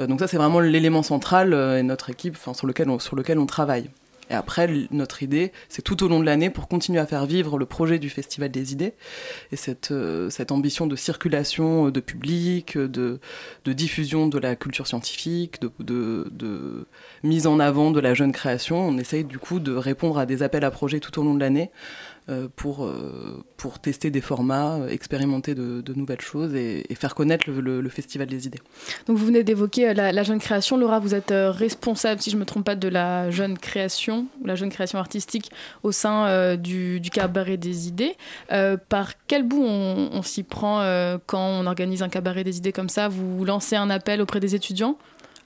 [0.00, 3.38] Euh, donc ça c'est vraiment l'élément central et notre équipe, enfin sur lequel sur lequel
[3.38, 3.90] on travaille.
[4.30, 7.58] Et après, notre idée, c'est tout au long de l'année pour continuer à faire vivre
[7.58, 8.94] le projet du Festival des idées
[9.52, 13.20] et cette, euh, cette ambition de circulation euh, de public, euh, de,
[13.64, 16.86] de diffusion de la culture scientifique, de, de, de
[17.22, 18.78] mise en avant de la jeune création.
[18.88, 21.40] On essaye du coup de répondre à des appels à projets tout au long de
[21.40, 21.70] l'année
[22.56, 27.14] pour, euh, pour tester des formats, euh, expérimenter de, de nouvelles choses et, et faire
[27.14, 28.58] connaître le, le- le Festival des idées.
[29.06, 30.76] Donc vous venez d'évoquer euh, la, la jeune création.
[30.76, 34.26] Laura, vous êtes euh, responsable, si je ne me trompe pas, de la jeune création,
[34.44, 35.50] la jeune création artistique
[35.84, 38.16] au sein euh, du, du cabaret des idées.
[38.50, 42.58] Euh, par quel bout on, on s'y prend euh, quand on organise un cabaret des
[42.58, 43.06] idées comme ça?
[43.08, 44.98] Vous lancez un appel auprès des étudiants?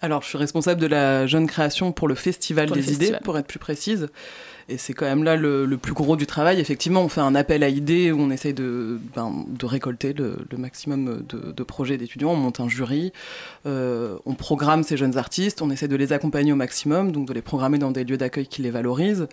[0.02, 3.16] Alors, je suis responsable de la jeune création pour le Festival Pour le des festival.
[3.16, 4.08] idées, pour être plus précise.
[4.70, 6.60] Et c'est quand même là le, plus gros du travail.
[6.60, 11.24] Effectivement, on fait un appel à idées où on essaye de, ben, récolter le, maximum
[11.28, 12.30] de, projets d'étudiants.
[12.30, 13.12] On monte un jury,
[13.66, 17.32] euh, on programme ces jeunes artistes, on essaie de les accompagner au maximum, donc de
[17.32, 19.26] les programmer dans des lieux d'accueil qui les valorisent,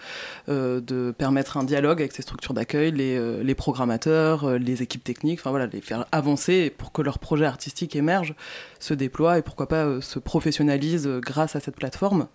[0.49, 5.39] euh, de permettre un dialogue avec ces structures d'accueil, les, euh, programmateurs, les équipes techniques,
[5.39, 8.35] enfin voilà, les faire avancer pour que leur projet artistique émerge,
[8.79, 12.27] se déploie et pourquoi pas se professionnalise grâce à cette plateforme.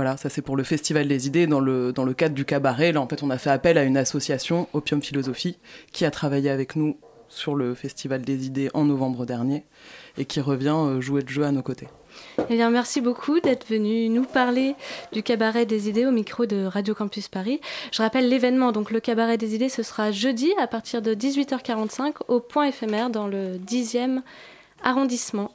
[0.00, 1.46] Voilà, ça c'est pour le Festival des idées.
[1.46, 3.84] Dans le, dans le cadre du cabaret, là en fait on a fait appel à
[3.84, 5.58] une association, Opium Philosophie,
[5.92, 6.96] qui a travaillé avec nous
[7.28, 9.66] sur le Festival des idées en novembre dernier
[10.16, 11.86] et qui revient euh, jouer le jeu à nos côtés.
[12.48, 14.74] Eh bien, merci beaucoup d'être venu nous parler
[15.12, 17.60] du cabaret des idées au micro de Radio Campus Paris.
[17.92, 22.14] Je rappelle l'événement, donc le cabaret des idées, ce sera jeudi à partir de 18h45
[22.28, 24.22] au point éphémère dans le 10e
[24.82, 25.52] arrondissement.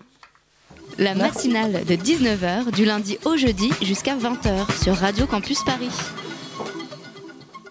[0.97, 5.91] La matinale de 19h du lundi au jeudi jusqu'à 20h sur Radio Campus Paris.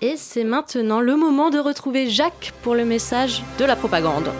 [0.02, 4.30] Et c'est maintenant le moment de retrouver Jacques pour le message de la propagande.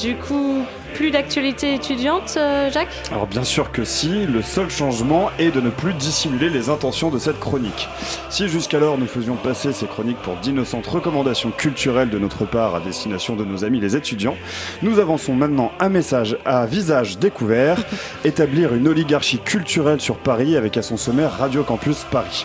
[0.00, 0.62] Du coup,
[1.00, 3.08] plus d'actualité étudiante, euh, Jacques?
[3.10, 7.08] Alors bien sûr que si, le seul changement est de ne plus dissimuler les intentions
[7.08, 7.88] de cette chronique.
[8.28, 12.80] Si jusqu'alors nous faisions passer ces chroniques pour d'innocentes recommandations culturelles de notre part à
[12.80, 14.36] destination de nos amis les étudiants,
[14.82, 17.78] nous avançons maintenant un message à visage découvert,
[18.26, 22.44] établir une oligarchie culturelle sur Paris avec à son sommet Radio Campus Paris.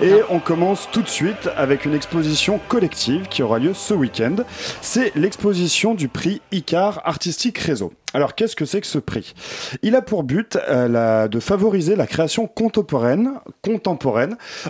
[0.00, 4.36] Et on commence tout de suite avec une exposition collective qui aura lieu ce week-end.
[4.80, 7.79] C'est l'exposition du prix ICAR Artistique Réseau.
[8.14, 9.34] Alors qu'est-ce que c'est que ce prix?
[9.82, 13.30] Il a pour but euh, de favoriser la création contemporaine,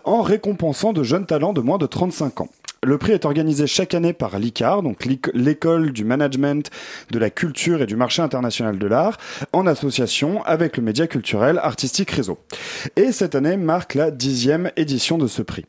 [0.05, 2.49] en récompensant de jeunes talents de moins de 35 ans.
[2.83, 6.71] Le prix est organisé chaque année par l'ICAR, donc l'école du management,
[7.11, 9.19] de la culture et du marché international de l'art,
[9.53, 12.39] en association avec le média culturel Artistique Réseau.
[12.97, 15.67] Et cette année marque la dixième édition de ce prix.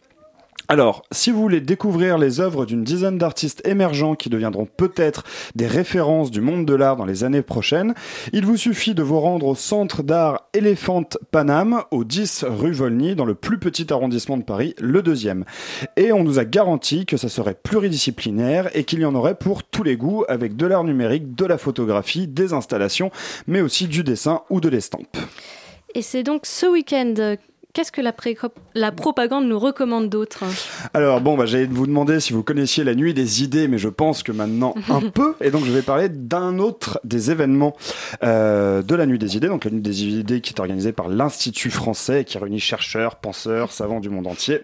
[0.71, 5.67] Alors, si vous voulez découvrir les œuvres d'une dizaine d'artistes émergents qui deviendront peut-être des
[5.67, 7.93] références du monde de l'art dans les années prochaines,
[8.31, 13.15] il vous suffit de vous rendre au centre d'art Elephant Paname, au 10 rue Volny,
[13.15, 15.43] dans le plus petit arrondissement de Paris, le deuxième.
[15.97, 19.63] Et on nous a garanti que ça serait pluridisciplinaire et qu'il y en aurait pour
[19.63, 23.11] tous les goûts, avec de l'art numérique, de la photographie, des installations,
[23.45, 25.17] mais aussi du dessin ou de l'estampe.
[25.95, 27.35] Et c'est donc ce week-end.
[27.73, 28.37] Qu'est-ce que la, pré-
[28.75, 30.43] la propagande nous recommande d'autre
[30.93, 33.87] Alors bon, bah, j'allais vous demander si vous connaissiez la nuit des idées, mais je
[33.89, 35.35] pense que maintenant un peu.
[35.41, 37.75] Et donc je vais parler d'un autre des événements
[38.23, 39.47] euh, de la nuit des idées.
[39.47, 43.71] Donc la nuit des idées qui est organisée par l'Institut français qui réunit chercheurs, penseurs,
[43.71, 44.61] savants du monde entier.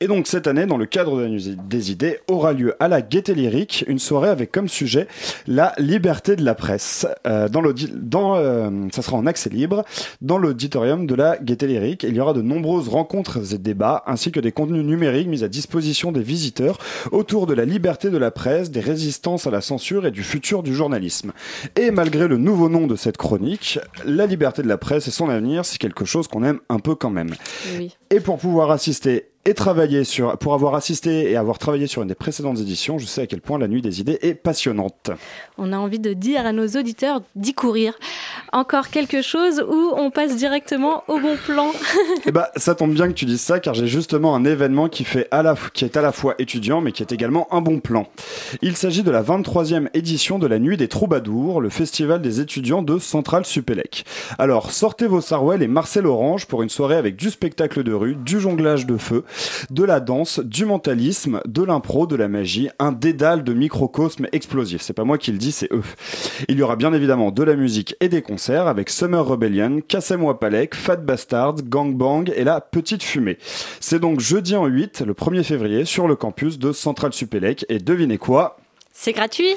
[0.00, 3.34] Et donc cette année, dans le cadre de des idées, aura lieu à la Gaieté
[3.34, 5.06] Lyrique une soirée avec comme sujet
[5.46, 7.06] la liberté de la presse.
[7.26, 7.62] Euh, dans
[7.94, 9.84] dans, euh, ça sera en accès libre
[10.20, 12.04] dans l'auditorium de la Gaieté Lyrique.
[12.04, 15.48] Il y aura de nombreuses rencontres et débats ainsi que des contenus numériques mis à
[15.48, 16.78] disposition des visiteurs
[17.12, 20.62] autour de la liberté de la presse, des résistances à la censure et du futur
[20.62, 21.32] du journalisme.
[21.76, 25.28] Et malgré le nouveau nom de cette chronique, la liberté de la presse et son
[25.28, 27.34] avenir, c'est quelque chose qu'on aime un peu quand même.
[27.78, 27.96] Oui.
[28.10, 32.08] Et pour pouvoir assister et travailler sur, pour avoir assisté et avoir travaillé sur une
[32.08, 35.10] des précédentes éditions, je sais à quel point la nuit des idées est passionnante.
[35.58, 37.94] On a envie de dire à nos auditeurs d'y courir.
[38.52, 41.70] Encore quelque chose où on passe directement au bon plan?
[42.26, 45.04] Eh bah, ça tombe bien que tu dises ça, car j'ai justement un événement qui,
[45.04, 47.80] fait à la, qui est à la fois étudiant, mais qui est également un bon
[47.80, 48.06] plan.
[48.62, 52.82] Il s'agit de la 23e édition de la Nuit des Troubadours, le festival des étudiants
[52.82, 54.04] de Centrale Supélec.
[54.38, 58.14] Alors, sortez vos Sarwell et Marcel Orange pour une soirée avec du spectacle de rue,
[58.14, 59.24] du jonglage de feu,
[59.70, 64.82] de la danse, du mentalisme, de l'impro, de la magie, un dédale de microcosme explosif.
[64.82, 65.82] C'est pas moi qui le dis, c'est eux.
[66.48, 70.22] Il y aura bien évidemment de la musique et des concerts avec Summer Rebellion, Kassem
[70.22, 73.38] Wapalek, Fat Bastards, Gang Bang et la Petite Fumée.
[73.80, 77.64] C'est donc jeudi en 8, le 1er février, sur le campus de Central Supélec.
[77.68, 78.56] Et devinez quoi?
[78.96, 79.56] C'est gratuit?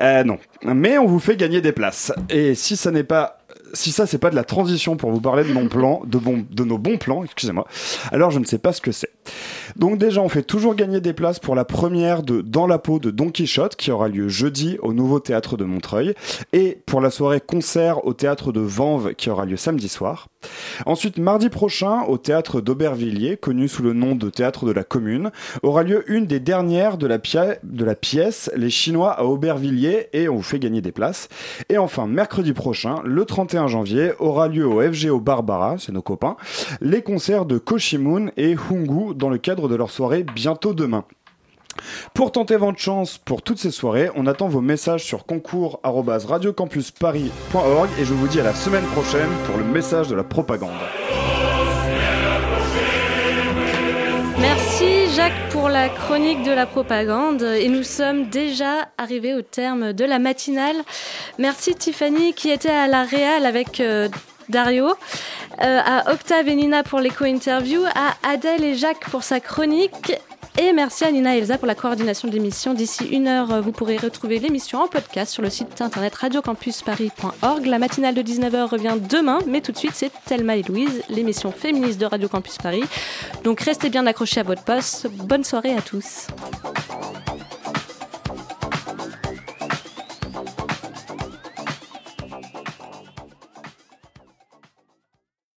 [0.00, 0.38] Euh, non.
[0.64, 2.12] Mais on vous fait gagner des places.
[2.30, 3.39] Et si ça n'est pas
[3.72, 6.44] si ça c'est pas de la transition pour vous parler de mon plan, de, bon,
[6.50, 7.66] de nos bons plans, excusez-moi,
[8.12, 9.10] alors je ne sais pas ce que c'est.
[9.76, 12.98] Donc déjà on fait toujours gagner des places pour la première de Dans la peau
[12.98, 16.14] de Don Quichotte qui aura lieu jeudi au nouveau théâtre de Montreuil
[16.52, 20.28] et pour la soirée concert au théâtre de Vanves qui aura lieu samedi soir.
[20.86, 25.30] Ensuite mardi prochain au théâtre d'Aubervilliers, connu sous le nom de théâtre de la commune,
[25.62, 27.18] aura lieu une des dernières de la,
[27.94, 31.28] pièce Les Chinois à Aubervilliers et on vous fait gagner des places.
[31.68, 36.36] Et enfin mercredi prochain, le 31 janvier, aura lieu au FGO Barbara, c'est nos copains,
[36.80, 41.04] les concerts de Koshimun et Hungu dans le cadre de leur soirée Bientôt Demain.
[42.14, 48.04] Pour tenter votre chance pour toutes ces soirées, on attend vos messages sur concours@radiocampusparis.org et
[48.04, 50.72] je vous dis à la semaine prochaine pour le message de la propagande.
[54.40, 59.92] Merci Jacques pour la chronique de la propagande et nous sommes déjà arrivés au terme
[59.92, 60.76] de la matinale.
[61.38, 64.08] Merci Tiffany qui était à la Réal avec euh,
[64.50, 70.12] Dario, euh, à Octave et Nina pour l'éco-interview, à Adèle et Jacques pour sa chronique.
[70.58, 72.74] Et merci à Nina et Elsa pour la coordination de l'émission.
[72.74, 77.66] D'ici une heure, vous pourrez retrouver l'émission en podcast sur le site internet radiocampusparis.org.
[77.66, 81.52] La matinale de 19h revient demain, mais tout de suite, c'est Thelma et Louise, l'émission
[81.52, 82.84] féministe de Radio Campus Paris.
[83.44, 85.06] Donc restez bien accrochés à votre poste.
[85.08, 86.26] Bonne soirée à tous.